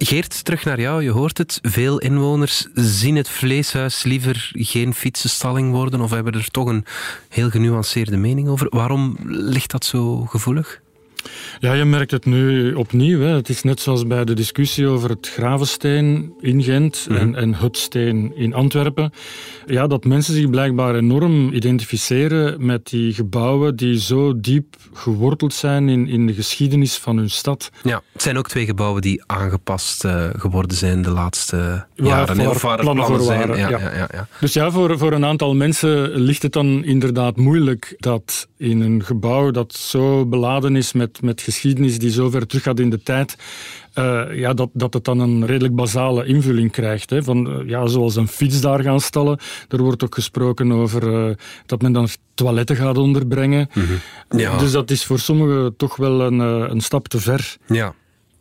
Geert, 0.04 0.44
terug 0.44 0.64
naar 0.64 0.80
jou. 0.80 1.02
Je 1.02 1.10
hoort 1.10 1.38
het. 1.38 1.58
Veel 1.62 1.98
inwoners 1.98 2.66
zien 2.74 3.16
het 3.16 3.28
vleeshuis 3.28 4.02
liever 4.02 4.50
geen 4.52 4.94
fietsenstalling 4.94 5.72
worden 5.72 6.00
of 6.00 6.10
hebben 6.10 6.32
er 6.32 6.50
toch 6.50 6.66
een 6.66 6.84
heel 7.28 7.50
genuanceerde 7.50 8.16
mening 8.16 8.48
over. 8.48 8.66
Waarom 8.70 9.16
ligt 9.24 9.70
dat 9.70 9.84
zo 9.84 10.24
gevoelig? 10.24 10.81
Ja, 11.60 11.72
je 11.72 11.84
merkt 11.84 12.10
het 12.10 12.24
nu 12.24 12.74
opnieuw. 12.74 13.20
Hè. 13.20 13.28
Het 13.28 13.48
is 13.48 13.62
net 13.62 13.80
zoals 13.80 14.06
bij 14.06 14.24
de 14.24 14.34
discussie 14.34 14.86
over 14.86 15.10
het 15.10 15.28
Gravensteen 15.28 16.32
in 16.40 16.62
Gent 16.62 17.06
mhm. 17.08 17.18
en, 17.18 17.34
en 17.34 17.58
Hutsteen 17.58 18.32
in 18.36 18.54
Antwerpen. 18.54 19.12
Ja, 19.66 19.86
dat 19.86 20.04
mensen 20.04 20.34
zich 20.34 20.50
blijkbaar 20.50 20.94
enorm 20.94 21.52
identificeren 21.52 22.66
met 22.66 22.88
die 22.88 23.14
gebouwen 23.14 23.76
die 23.76 24.00
zo 24.00 24.40
diep 24.40 24.76
geworteld 24.92 25.54
zijn 25.54 25.88
in, 25.88 26.08
in 26.08 26.26
de 26.26 26.34
geschiedenis 26.34 26.96
van 26.96 27.16
hun 27.16 27.30
stad. 27.30 27.70
Ja, 27.82 28.02
het 28.12 28.22
zijn 28.22 28.38
ook 28.38 28.48
twee 28.48 28.64
gebouwen 28.64 29.02
die 29.02 29.22
aangepast 29.26 30.04
uh, 30.04 30.26
geworden 30.36 30.76
zijn 30.76 31.02
de 31.02 31.10
laatste 31.10 31.86
jaren. 31.94 32.36
Waar, 32.36 32.58
waar 32.60 32.80
plannen, 32.80 33.22
zijn. 33.22 33.48
Ja, 33.48 33.68
ja. 33.68 33.78
Ja, 33.78 34.08
ja, 34.12 34.28
Dus 34.40 34.52
ja, 34.52 34.70
voor, 34.70 34.98
voor 34.98 35.12
een 35.12 35.24
aantal 35.24 35.54
mensen 35.54 36.10
ligt 36.10 36.42
het 36.42 36.52
dan 36.52 36.84
inderdaad 36.84 37.36
moeilijk 37.36 37.94
dat 37.98 38.48
in 38.56 38.80
een 38.80 39.04
gebouw 39.04 39.50
dat 39.50 39.72
zo 39.74 40.26
beladen 40.26 40.76
is 40.76 40.92
met, 40.92 41.11
met 41.20 41.40
geschiedenis 41.40 41.98
die 41.98 42.10
zo 42.10 42.30
ver 42.30 42.46
terug 42.46 42.62
gaat 42.62 42.80
in 42.80 42.90
de 42.90 43.02
tijd, 43.02 43.36
uh, 43.94 44.22
ja, 44.32 44.54
dat, 44.54 44.70
dat 44.72 44.94
het 44.94 45.04
dan 45.04 45.18
een 45.18 45.46
redelijk 45.46 45.74
basale 45.74 46.26
invulling 46.26 46.70
krijgt. 46.70 47.10
Hè, 47.10 47.22
van, 47.22 47.60
uh, 47.60 47.68
ja, 47.68 47.86
zoals 47.86 48.16
een 48.16 48.28
fiets 48.28 48.60
daar 48.60 48.82
gaan 48.82 49.00
stallen. 49.00 49.38
Er 49.68 49.82
wordt 49.82 50.04
ook 50.04 50.14
gesproken 50.14 50.72
over 50.72 51.28
uh, 51.28 51.34
dat 51.66 51.82
men 51.82 51.92
dan 51.92 52.08
toiletten 52.34 52.76
gaat 52.76 52.98
onderbrengen. 52.98 53.68
Mm 53.74 53.82
-hmm. 53.84 54.38
ja. 54.38 54.58
Dus 54.58 54.72
dat 54.72 54.90
is 54.90 55.04
voor 55.04 55.18
sommigen 55.18 55.76
toch 55.76 55.96
wel 55.96 56.20
een, 56.20 56.38
een 56.38 56.80
stap 56.80 57.08
te 57.08 57.20
ver. 57.20 57.56
Ja. 57.66 57.94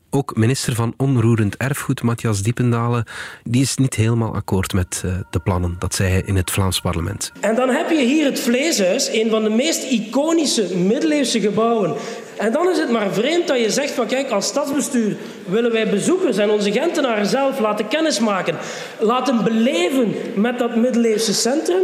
Ook 0.09 0.35
minister 0.35 0.75
van 0.75 0.93
Onroerend 0.97 1.57
Erfgoed, 1.57 2.01
Matthias 2.01 2.41
Diependalen, 2.41 3.05
die 3.43 3.61
is 3.61 3.75
niet 3.75 3.95
helemaal 3.95 4.35
akkoord 4.35 4.73
met 4.73 5.03
de 5.29 5.39
plannen. 5.39 5.75
Dat 5.79 5.95
zei 5.95 6.09
hij 6.09 6.23
in 6.25 6.35
het 6.35 6.51
Vlaams 6.51 6.81
parlement. 6.81 7.31
En 7.39 7.55
dan 7.55 7.69
heb 7.69 7.89
je 7.89 8.05
hier 8.05 8.25
het 8.25 8.39
Vleeshuis, 8.39 9.09
een 9.11 9.29
van 9.29 9.43
de 9.43 9.49
meest 9.49 9.83
iconische 9.83 10.77
middeleeuwse 10.77 11.39
gebouwen. 11.39 11.95
En 12.37 12.51
dan 12.51 12.69
is 12.69 12.77
het 12.77 12.91
maar 12.91 13.13
vreemd 13.13 13.47
dat 13.47 13.59
je 13.59 13.69
zegt 13.69 13.91
van 13.91 14.07
kijk, 14.07 14.29
als 14.29 14.47
stadsbestuur 14.47 15.15
willen 15.45 15.71
wij 15.71 15.89
bezoekers 15.89 16.37
en 16.37 16.49
onze 16.49 16.71
Gentenaren 16.71 17.25
zelf 17.25 17.59
laten 17.59 17.87
kennismaken, 17.87 18.55
laten 18.99 19.43
beleven 19.43 20.13
met 20.35 20.59
dat 20.59 20.75
middeleeuwse 20.75 21.33
centrum. 21.33 21.83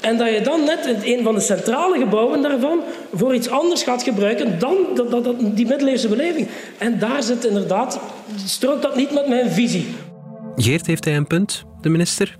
En 0.00 0.18
dat 0.18 0.28
je 0.28 0.40
dan 0.40 0.64
net 0.64 0.86
in 0.86 1.18
een 1.18 1.24
van 1.24 1.34
de 1.34 1.40
centrale 1.40 1.98
gebouwen 1.98 2.42
daarvan 2.42 2.80
voor 3.14 3.34
iets 3.34 3.48
anders 3.48 3.82
gaat 3.82 4.02
gebruiken 4.02 4.58
dan 4.58 4.76
dat, 4.94 5.10
dat, 5.10 5.24
dat, 5.24 5.56
die 5.56 5.66
middeleeuwse 5.66 6.08
beleving. 6.08 6.48
En 6.78 6.98
daar 6.98 7.22
zit 7.22 7.44
inderdaad, 7.44 8.00
strookt 8.46 8.82
dat 8.82 8.96
niet 8.96 9.12
met 9.12 9.28
mijn 9.28 9.50
visie. 9.50 9.86
Geert, 10.56 10.86
heeft 10.86 11.04
hij 11.04 11.16
een 11.16 11.26
punt, 11.26 11.64
de 11.80 11.88
minister? 11.88 12.36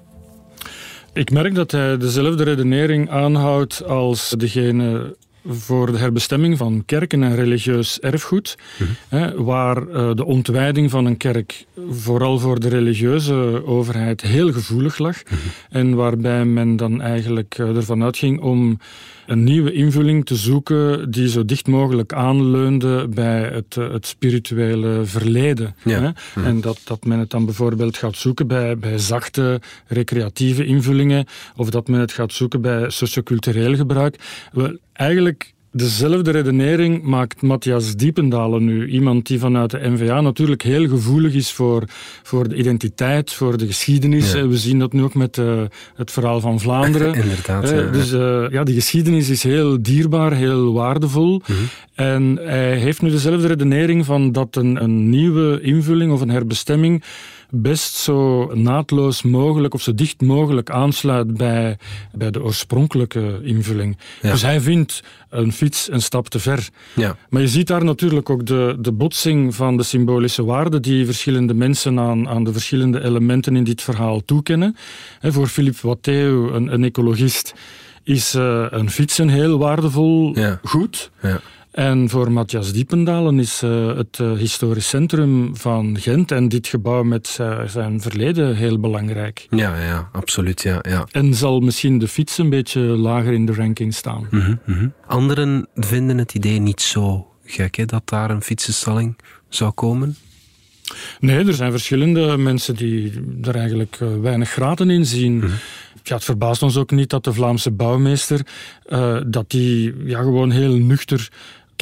Ik 1.13 1.31
merk 1.31 1.55
dat 1.55 1.71
hij 1.71 1.97
dezelfde 1.97 2.45
redenering 2.45 3.11
aanhoudt 3.11 3.85
als 3.85 4.35
degene 4.39 5.17
voor 5.47 5.93
de 5.93 5.99
herbestemming 5.99 6.59
van 6.59 6.83
kerken 6.87 7.23
en 7.23 7.35
religieus 7.35 8.01
erfgoed, 8.01 8.59
mhm. 8.79 8.91
hè, 9.09 9.43
waar 9.43 9.89
uh, 9.89 10.15
de 10.15 10.25
ontwijding 10.25 10.91
van 10.91 11.05
een 11.05 11.17
kerk 11.17 11.65
vooral 11.91 12.39
voor 12.39 12.61
de 12.61 12.69
religieuze 12.69 13.63
overheid 13.67 14.21
heel 14.21 14.53
gevoelig 14.53 14.99
lag 14.99 15.25
mhm. 15.25 15.35
en 15.71 15.95
waarbij 15.95 16.45
men 16.45 16.77
dan 16.77 17.01
eigenlijk 17.01 17.59
uh, 17.59 17.77
ervan 17.77 18.03
uitging 18.03 18.41
om 18.41 18.79
een 19.27 19.45
nieuwe 19.45 19.73
invulling 19.73 20.27
te 20.27 20.37
zoeken 20.37 21.11
die 21.11 21.29
zo 21.29 21.45
dicht 21.45 21.67
mogelijk 21.67 22.13
aanleunde 22.13 23.09
bij 23.09 23.43
het, 23.43 23.77
uh, 23.79 23.93
het 23.93 24.07
spirituele 24.07 25.05
verleden. 25.05 25.75
Ja. 25.85 26.01
Hè? 26.01 26.11
Mhm. 26.35 26.47
En 26.47 26.61
dat, 26.61 26.81
dat 26.85 27.05
men 27.05 27.19
het 27.19 27.31
dan 27.31 27.45
bijvoorbeeld 27.45 27.97
gaat 27.97 28.17
zoeken 28.17 28.47
bij, 28.47 28.79
bij 28.79 28.99
zachte 28.99 29.61
recreatieve 29.87 30.65
invullingen 30.65 31.27
of 31.57 31.71
dat 31.71 31.89
men 31.89 32.01
het 32.01 32.13
gaat 32.13 32.33
zoeken 32.33 32.61
bij 32.61 32.91
sociocultureel 32.91 33.77
gebruik. 33.77 34.19
Wel, 34.53 34.77
eigenlijk 35.03 35.53
Dezelfde 35.75 36.31
redenering 36.31 37.03
maakt 37.03 37.43
Matthias 37.43 37.97
Diependalen 37.97 38.65
nu. 38.65 38.89
Iemand 38.89 39.27
die 39.27 39.39
vanuit 39.39 39.71
de 39.71 39.91
NVA 39.91 40.21
natuurlijk 40.21 40.63
heel 40.63 40.89
gevoelig 40.89 41.35
is 41.35 41.53
voor, 41.53 41.85
voor 42.23 42.49
de 42.49 42.57
identiteit, 42.57 43.33
voor 43.33 43.57
de 43.57 43.67
geschiedenis. 43.67 44.33
We 44.33 44.57
zien 44.57 44.79
dat 44.79 44.93
nu 44.93 45.03
ook 45.03 45.15
met 45.15 45.37
uh, 45.37 45.63
het 45.95 46.11
verhaal 46.11 46.41
van 46.41 46.61
Vlaanderen. 46.61 47.15
Inderdaad. 47.23 47.73
Uh, 47.73 47.93
dus 47.93 48.13
uh, 48.13 48.45
ja, 48.51 48.65
die 48.65 48.75
geschiedenis 48.75 49.29
is 49.29 49.43
heel 49.43 49.83
dierbaar, 49.83 50.33
heel 50.33 50.73
waardevol. 50.73 51.33
Mm 51.33 51.43
-hmm. 51.57 51.69
En 51.95 52.39
hij 52.43 52.77
heeft 52.79 53.03
nu 53.03 53.11
dezelfde 53.11 53.47
redenering 53.47 54.05
van 54.05 54.33
dat 54.33 54.57
een, 54.57 54.83
een 54.83 55.11
nieuwe 55.11 55.61
invulling 55.61 56.13
of 56.13 56.21
een 56.21 56.31
herbestemming 56.31 57.03
best 57.55 57.95
zo 57.95 58.51
naadloos 58.55 59.23
mogelijk 59.23 59.75
of 59.75 59.83
zo 59.83 59.95
dicht 59.95 60.21
mogelijk 60.21 60.71
aansluit 60.71 61.37
bij, 61.37 61.79
bij 62.13 62.31
de 62.31 62.43
oorspronkelijke 62.43 63.41
invulling. 63.43 63.97
Dus 64.21 64.43
hij 64.43 64.61
vindt 64.61 65.03
een 65.29 65.53
fiets 65.53 65.91
een 65.91 66.03
stap 66.03 66.29
te 66.29 66.39
ver. 66.39 66.69
Ja. 66.95 67.17
Maar 67.29 67.41
je 67.41 67.49
ziet 67.49 67.67
daar 67.67 67.85
natuurlijk 67.85 68.31
ook 68.31 68.47
de, 68.47 68.77
de 68.81 68.93
botsing 68.93 69.55
van 69.55 69.77
de 69.77 69.83
symbolische 69.83 70.45
waarde 70.45 70.81
die 70.81 71.05
verschillende 71.05 71.55
mensen 71.55 71.99
aan, 71.99 72.29
aan 72.29 72.45
de 72.45 72.53
verschillende 72.53 73.03
elementen 73.03 73.57
in 73.57 73.65
dit 73.65 73.83
verhaal 73.83 74.25
toekennen. 74.25 74.77
He, 75.19 75.33
voor 75.33 75.47
Philippe 75.47 75.87
Watteau, 75.87 76.53
een, 76.53 76.73
een 76.73 76.85
ecologist, 76.85 77.55
is 78.03 78.35
uh, 78.35 78.67
een 78.71 78.91
fiets 78.91 79.19
een 79.19 79.29
heel 79.29 79.59
waardevol 79.59 80.39
ja. 80.39 80.61
goed. 80.63 81.11
Ja. 81.23 81.41
En 81.73 82.09
voor 82.09 82.33
Matthias 82.33 82.73
Diependalen 82.73 83.39
is 83.39 83.63
uh, 83.63 83.97
het 83.97 84.19
uh, 84.19 84.33
historisch 84.33 84.89
centrum 84.89 85.57
van 85.57 85.97
Gent 85.99 86.31
en 86.31 86.49
dit 86.49 86.67
gebouw 86.67 87.03
met 87.03 87.39
uh, 87.41 87.61
zijn 87.67 88.01
verleden 88.01 88.57
heel 88.57 88.81
belangrijk. 88.81 89.47
Ja, 89.51 89.83
ja, 89.85 90.09
absoluut. 90.13 90.63
Ja, 90.63 90.79
ja. 90.89 91.07
En 91.11 91.35
zal 91.35 91.61
misschien 91.61 91.99
de 91.99 92.09
fiets 92.09 92.39
een 92.39 92.51
beetje 92.51 92.81
lager 92.81 93.33
in 93.33 93.47
de 93.47 93.55
ranking 93.55 93.95
staan. 93.95 94.27
Mm 94.31 94.41
-hmm, 94.41 94.61
mm 94.67 94.75
-hmm. 94.75 94.93
Anderen 95.07 95.69
vinden 95.75 96.19
het 96.19 96.35
idee 96.35 96.59
niet 96.59 96.81
zo 96.81 97.27
gek 97.45 97.77
hè, 97.77 97.85
dat 97.85 98.09
daar 98.09 98.31
een 98.31 98.43
fietsenstalling 98.43 99.17
zou 99.49 99.71
komen. 99.71 100.17
Nee, 101.21 101.45
er 101.47 101.55
zijn 101.55 101.71
verschillende 101.71 102.37
mensen 102.37 102.77
die 102.77 103.13
er 103.43 103.57
eigenlijk 103.57 103.99
weinig 104.21 104.51
graten 104.51 104.91
in 104.91 105.07
zien. 105.07 105.35
Mm 105.35 105.41
-hmm 105.41 105.51
ja, 106.03 106.15
het 106.15 106.25
verbaast 106.25 106.63
ons 106.63 106.77
ook 106.77 106.91
niet 106.91 107.11
dat 107.11 107.25
de 107.25 107.33
Vlaamse 107.33 107.71
bouwmeester 107.71 108.47
uh, 108.89 109.17
dat 109.27 109.51
die 109.51 109.95
ja, 110.05 110.23
gewoon 110.23 110.51
heel 110.51 110.75
nuchter 110.75 111.29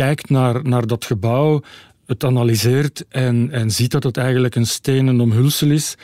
kijkt 0.01 0.31
naar, 0.31 0.63
naar 0.63 0.87
dat 0.87 1.05
gebouw, 1.05 1.63
het 2.07 2.25
analyseert 2.25 3.05
en, 3.09 3.51
en 3.51 3.71
ziet 3.71 3.91
dat 3.91 4.03
het 4.03 4.17
eigenlijk 4.17 4.55
een 4.55 4.67
stenen 4.67 5.21
omhulsel 5.21 5.71
is, 5.71 5.97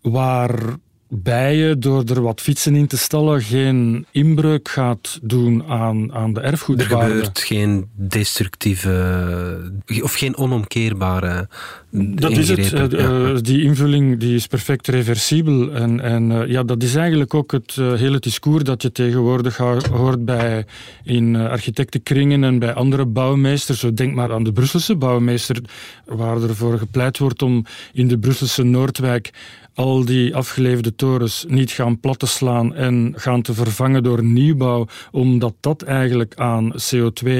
waar 0.00 0.76
bijen 1.22 1.80
door 1.80 2.04
er 2.04 2.22
wat 2.22 2.40
fietsen 2.40 2.74
in 2.74 2.86
te 2.86 2.98
stallen 2.98 3.42
geen 3.42 4.06
inbreuk 4.10 4.68
gaat 4.68 5.18
doen 5.22 5.64
aan, 5.64 6.12
aan 6.12 6.32
de 6.32 6.40
erfgoedwaarde. 6.40 7.04
Er 7.04 7.10
gebeurt 7.10 7.38
geen 7.38 7.88
destructieve 7.94 9.72
of 10.02 10.14
geen 10.14 10.36
onomkeerbare 10.36 11.48
dat 11.96 12.30
is 12.30 12.48
het. 12.48 12.92
Uh, 12.92 13.36
die 13.40 13.62
invulling 13.62 14.20
die 14.20 14.34
is 14.34 14.46
perfect 14.46 14.88
reversibel. 14.88 15.72
En, 15.72 16.00
en 16.00 16.30
uh, 16.30 16.46
ja, 16.46 16.62
dat 16.62 16.82
is 16.82 16.94
eigenlijk 16.94 17.34
ook 17.34 17.52
het 17.52 17.76
uh, 17.76 17.92
hele 17.92 18.18
discours 18.18 18.64
dat 18.64 18.82
je 18.82 18.92
tegenwoordig 18.92 19.56
hoort 19.56 20.24
bij, 20.24 20.66
in 21.04 21.36
architectenkringen 21.36 22.44
en 22.44 22.58
bij 22.58 22.74
andere 22.74 23.06
bouwmeesters. 23.06 23.80
Zo 23.80 23.94
denk 23.94 24.14
maar 24.14 24.32
aan 24.32 24.44
de 24.44 24.52
Brusselse 24.52 24.96
bouwmeester, 24.96 25.60
waar 26.04 26.42
ervoor 26.42 26.78
gepleit 26.78 27.18
wordt 27.18 27.42
om 27.42 27.64
in 27.92 28.08
de 28.08 28.18
Brusselse 28.18 28.62
Noordwijk 28.62 29.32
al 29.74 30.04
die 30.04 30.34
afgeleefde 30.34 30.94
torens 30.94 31.44
niet 31.48 31.70
gaan 31.70 32.00
plat 32.00 32.18
te 32.18 32.26
slaan 32.26 32.74
en 32.74 33.12
gaan 33.16 33.42
te 33.42 33.54
vervangen 33.54 34.02
door 34.02 34.24
nieuwbouw, 34.24 34.86
omdat 35.10 35.54
dat 35.60 35.82
eigenlijk 35.82 36.34
aan 36.34 36.72
CO2 36.72 37.30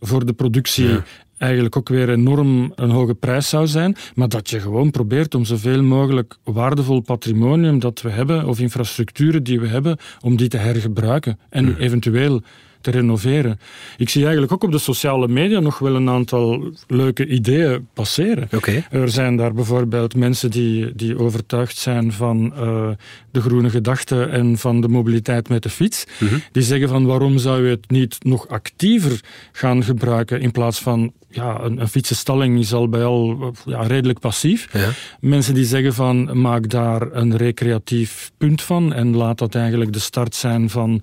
voor 0.00 0.26
de 0.26 0.32
productie 0.32 1.00
eigenlijk 1.38 1.76
ook 1.76 1.88
weer 1.88 2.10
enorm 2.10 2.72
een 2.74 2.90
hoge 2.90 3.14
prijs 3.14 3.48
zou 3.48 3.66
zijn, 3.66 3.96
maar 4.14 4.28
dat 4.28 4.50
je 4.50 4.60
gewoon 4.60 4.90
probeert 4.90 5.34
om 5.34 5.44
zoveel 5.44 5.82
mogelijk 5.82 6.36
waardevol 6.44 7.00
patrimonium 7.00 7.78
dat 7.78 8.02
we 8.02 8.10
hebben, 8.10 8.46
of 8.46 8.60
infrastructuren 8.60 9.42
die 9.42 9.60
we 9.60 9.66
hebben, 9.66 9.98
om 10.20 10.36
die 10.36 10.48
te 10.48 10.56
hergebruiken 10.56 11.38
en 11.48 11.76
eventueel 11.76 12.42
te 12.80 12.90
renoveren. 12.90 13.60
Ik 13.96 14.08
zie 14.08 14.22
eigenlijk 14.22 14.52
ook 14.52 14.62
op 14.62 14.72
de 14.72 14.78
sociale 14.78 15.28
media 15.28 15.60
nog 15.60 15.78
wel 15.78 15.94
een 15.94 16.08
aantal 16.08 16.72
leuke 16.86 17.26
ideeën 17.26 17.86
passeren. 17.94 18.48
Okay. 18.54 18.86
Er 18.90 19.08
zijn 19.08 19.36
daar 19.36 19.52
bijvoorbeeld 19.52 20.16
mensen 20.16 20.50
die, 20.50 20.94
die 20.94 21.18
overtuigd 21.18 21.76
zijn 21.76 22.12
van 22.12 22.52
uh, 22.56 22.88
de 23.30 23.40
groene 23.40 23.70
gedachte 23.70 24.24
en 24.24 24.58
van 24.58 24.80
de 24.80 24.88
mobiliteit 24.88 25.48
met 25.48 25.62
de 25.62 25.70
fiets. 25.70 26.04
Mm 26.18 26.28
-hmm. 26.28 26.42
Die 26.52 26.62
zeggen 26.62 26.88
van 26.88 27.06
waarom 27.06 27.38
zou 27.38 27.64
je 27.64 27.70
het 27.70 27.90
niet 27.90 28.16
nog 28.24 28.48
actiever 28.48 29.20
gaan 29.52 29.84
gebruiken 29.84 30.40
in 30.40 30.50
plaats 30.50 30.78
van 30.78 31.12
ja, 31.30 31.60
een, 31.60 31.80
een 31.80 31.88
fietsenstalling 31.88 32.58
is 32.58 32.72
al 32.72 32.88
bij 32.88 33.04
al 33.04 33.54
ja, 33.64 33.82
redelijk 33.82 34.18
passief. 34.18 34.68
Ja. 34.72 34.88
Mensen 35.20 35.54
die 35.54 35.64
zeggen 35.64 35.94
van 35.94 36.40
maak 36.40 36.68
daar 36.68 37.12
een 37.12 37.36
recreatief 37.36 38.30
punt 38.38 38.62
van 38.62 38.92
en 38.92 39.16
laat 39.16 39.38
dat 39.38 39.54
eigenlijk 39.54 39.92
de 39.92 39.98
start 39.98 40.34
zijn 40.34 40.70
van 40.70 41.02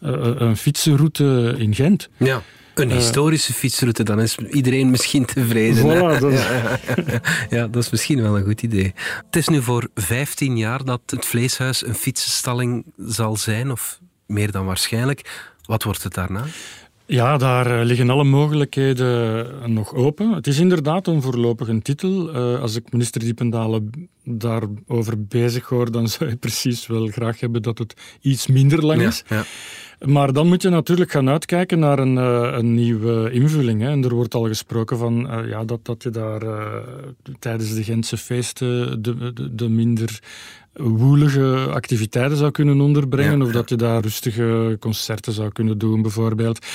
uh, 0.00 0.10
een 0.12 0.56
fietsenroute 0.56 1.54
in 1.58 1.74
Gent. 1.74 2.08
Ja. 2.16 2.42
Een 2.74 2.90
historische 2.90 3.52
uh, 3.52 3.58
fietsroute, 3.58 4.02
dan 4.02 4.20
is 4.20 4.36
iedereen 4.36 4.90
misschien 4.90 5.24
tevreden. 5.24 5.84
Voilà, 5.84 6.20
dat... 6.20 6.32
Ja, 7.58 7.66
dat 7.66 7.82
is 7.82 7.90
misschien 7.90 8.22
wel 8.22 8.36
een 8.36 8.44
goed 8.44 8.62
idee. 8.62 8.94
Het 9.26 9.36
is 9.36 9.48
nu 9.48 9.62
voor 9.62 9.88
15 9.94 10.56
jaar 10.56 10.84
dat 10.84 11.00
het 11.06 11.26
Vleeshuis 11.26 11.86
een 11.86 11.94
fietsenstalling 11.94 12.84
zal 12.96 13.36
zijn, 13.36 13.70
of 13.70 14.00
meer 14.26 14.50
dan 14.50 14.66
waarschijnlijk. 14.66 15.48
Wat 15.62 15.82
wordt 15.82 16.02
het 16.02 16.14
daarna? 16.14 16.44
Ja, 17.10 17.36
daar 17.36 17.84
liggen 17.84 18.10
alle 18.10 18.24
mogelijkheden 18.24 19.72
nog 19.72 19.94
open. 19.94 20.32
Het 20.32 20.46
is 20.46 20.58
inderdaad 20.58 21.06
een 21.06 21.22
voorlopige 21.22 21.82
titel. 21.82 22.36
Uh, 22.36 22.60
als 22.60 22.76
ik 22.76 22.92
minister 22.92 23.20
Diependalen 23.20 24.08
daarover 24.24 25.26
bezig 25.26 25.68
hoor, 25.68 25.90
dan 25.90 26.08
zou 26.08 26.30
je 26.30 26.36
precies 26.36 26.86
wel 26.86 27.06
graag 27.06 27.40
hebben 27.40 27.62
dat 27.62 27.78
het 27.78 27.94
iets 28.20 28.46
minder 28.46 28.86
lang 28.86 29.02
is. 29.02 29.24
Ja, 29.28 29.36
ja. 29.36 29.44
Maar 30.06 30.32
dan 30.32 30.48
moet 30.48 30.62
je 30.62 30.68
natuurlijk 30.68 31.10
gaan 31.10 31.28
uitkijken 31.28 31.78
naar 31.78 31.98
een, 31.98 32.16
uh, 32.16 32.48
een 32.52 32.74
nieuwe 32.74 33.30
invulling. 33.30 33.80
Hè. 33.80 33.90
En 33.90 34.04
er 34.04 34.14
wordt 34.14 34.34
al 34.34 34.46
gesproken 34.46 34.98
van 34.98 35.40
uh, 35.40 35.48
ja, 35.48 35.64
dat, 35.64 35.84
dat 35.84 36.02
je 36.02 36.10
daar 36.10 36.42
tijdens 37.38 37.74
de 37.74 37.84
Gentse 37.84 38.16
feesten 38.16 39.02
de, 39.02 39.32
de, 39.32 39.54
de 39.54 39.68
minder 39.68 40.20
woelige 40.78 41.66
activiteiten 41.70 42.36
zou 42.36 42.50
kunnen 42.50 42.80
onderbrengen. 42.80 43.38
Ja, 43.38 43.44
of 43.44 43.52
dat 43.52 43.68
je 43.68 43.76
daar 43.76 44.02
rustige 44.02 44.76
concerten 44.80 45.32
zou 45.32 45.52
kunnen 45.52 45.78
doen, 45.78 46.02
bijvoorbeeld. 46.02 46.66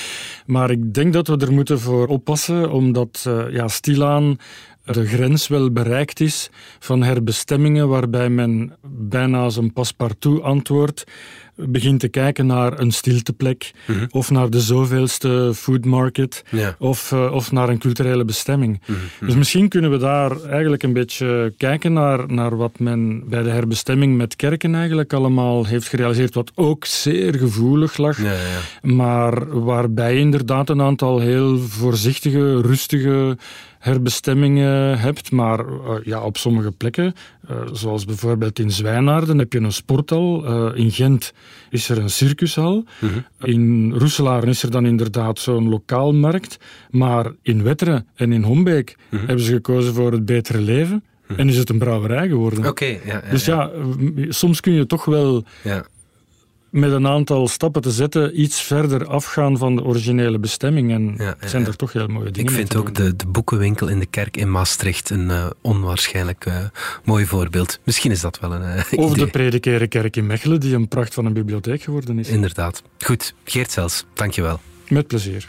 Maar 0.46 0.70
ik 0.70 0.94
denk 0.94 1.12
dat 1.12 1.28
we 1.28 1.36
er 1.36 1.52
moeten 1.52 1.80
voor 1.80 2.06
oppassen, 2.06 2.70
omdat 2.70 3.24
uh, 3.28 3.50
ja, 3.50 3.68
stilaan 3.68 4.36
de 4.84 5.06
grens 5.06 5.48
wel 5.48 5.70
bereikt 5.70 6.20
is 6.20 6.50
van 6.78 7.02
herbestemmingen 7.02 7.88
waarbij 7.88 8.28
men 8.28 8.76
bijna 8.86 9.38
als 9.38 9.56
een 9.56 9.72
paspartout 9.72 10.42
antwoord 10.42 11.04
begint 11.56 12.00
te 12.00 12.08
kijken 12.08 12.46
naar 12.46 12.80
een 12.80 12.90
stilteplek 12.90 13.72
Mhm. 13.86 13.92
mm 13.92 13.98
-hmm. 13.98 14.08
of 14.10 14.30
naar 14.30 14.50
de 14.50 14.60
zoveelste 14.60 15.52
food 15.54 15.84
market 15.84 16.44
ja. 16.50 16.76
of, 16.78 17.12
uh, 17.12 17.32
of 17.32 17.52
naar 17.52 17.68
een 17.68 17.78
culturele 17.78 18.24
bestemming. 18.24 18.80
Mm 18.86 18.94
-hmm. 18.94 19.26
Dus 19.26 19.36
misschien 19.36 19.68
kunnen 19.68 19.90
we 19.90 19.98
daar 19.98 20.42
eigenlijk 20.42 20.82
een 20.82 20.92
beetje 20.92 21.54
kijken 21.56 21.92
naar, 21.92 22.32
naar 22.32 22.56
wat 22.56 22.78
men 22.78 23.28
bij 23.28 23.42
de 23.42 23.50
herbestemming 23.50 24.16
met 24.16 24.36
kerken 24.36 24.74
eigenlijk 24.74 25.12
allemaal 25.12 25.66
heeft 25.66 25.88
gerealiseerd, 25.88 26.34
wat 26.34 26.52
ook 26.54 26.84
zeer 26.84 27.34
gevoelig 27.34 27.96
lag, 27.96 28.22
ja, 28.22 28.32
ja. 28.32 28.90
maar 28.94 29.62
waarbij 29.64 30.16
inderdaad 30.16 30.68
een 30.68 30.82
aantal 30.82 31.18
heel 31.18 31.58
voorzichtige, 31.58 32.60
rustige 32.60 33.36
herbestemmingen 33.84 34.98
hebt, 34.98 35.30
maar 35.30 35.60
uh, 35.60 35.94
ja, 36.04 36.20
op 36.20 36.36
sommige 36.36 36.70
plekken, 36.70 37.14
uh, 37.50 37.56
zoals 37.72 38.04
bijvoorbeeld 38.04 38.58
in 38.58 38.70
Zwijnaarden, 38.70 39.38
heb 39.38 39.52
je 39.52 39.58
een 39.58 39.72
sporthal. 39.72 40.44
Uh, 40.44 40.78
in 40.78 40.90
Gent 40.90 41.32
is 41.70 41.88
er 41.88 41.98
een 41.98 42.10
circushal. 42.10 42.84
-hmm. 42.98 43.24
In 43.40 43.92
Roeselaren 43.92 44.48
is 44.48 44.62
er 44.62 44.70
dan 44.70 44.86
inderdaad 44.86 45.38
zo'n 45.38 45.68
lokaalmarkt. 45.68 46.56
Maar 46.90 47.32
in 47.42 47.62
Wetteren 47.62 48.06
en 48.14 48.32
in 48.32 48.42
Hombeek 48.42 48.96
-hmm. 49.08 49.18
hebben 49.18 49.44
ze 49.44 49.52
gekozen 49.52 49.94
voor 49.94 50.12
het 50.12 50.24
betere 50.24 50.60
leven. 50.60 51.02
-hmm. 51.26 51.36
En 51.36 51.48
is 51.48 51.56
het 51.56 51.68
een 51.68 51.78
brouwerij 51.78 52.28
geworden. 52.28 52.58
Oké, 52.58 52.68
okay, 52.68 53.00
ja, 53.04 53.22
ja, 53.24 53.30
Dus 53.30 53.44
ja, 53.44 53.70
ja, 54.16 54.32
soms 54.32 54.60
kun 54.60 54.72
je 54.72 54.86
toch 54.86 55.04
wel 55.04 55.44
ja 55.62 55.84
met 56.74 56.92
een 56.92 57.06
aantal 57.06 57.48
stappen 57.48 57.82
te 57.82 57.90
zetten 57.90 58.40
iets 58.40 58.60
verder 58.60 59.06
afgaan 59.06 59.58
van 59.58 59.76
de 59.76 59.82
originele 59.84 60.38
bestemming. 60.38 60.92
En 60.92 61.14
ja, 61.18 61.36
ja, 61.40 61.48
zijn 61.48 61.66
er 61.66 61.76
toch 61.76 61.92
heel 61.92 62.06
mooie 62.06 62.30
dingen 62.30 62.50
Ik 62.50 62.56
vind 62.56 62.76
ook 62.76 62.94
de, 62.94 63.16
de, 63.16 63.26
boekenwinkel 63.26 63.88
in 63.88 63.98
de 63.98 64.06
kerk 64.06 64.36
in 64.36 64.50
Maastricht 64.50 65.10
een 65.10 65.28
uh, 65.28 65.46
onwaarschijnlijk 65.60 66.46
uh, 66.46 66.56
mooi 67.04 67.26
voorbeeld. 67.26 67.80
Misschien 67.84 68.10
is 68.10 68.20
dat 68.20 68.40
wel 68.40 68.52
een 68.52 68.62
uh, 68.62 68.76
Of 68.76 69.12
idee. 69.12 69.24
de 69.24 69.30
Predikerenkerk 69.30 70.16
in 70.16 70.26
Mechelen, 70.26 70.60
die 70.60 70.74
een 70.74 70.88
pracht 70.88 71.14
van 71.14 71.26
een 71.26 71.32
bibliotheek 71.32 71.82
geworden 71.82 72.18
is. 72.18 72.28
Inderdaad. 72.28 72.82
Goed, 72.98 73.34
Geert 73.44 73.70
Zels, 73.70 74.04
dankjewel. 74.12 74.60
Met 74.88 75.06
plezier. 75.06 75.48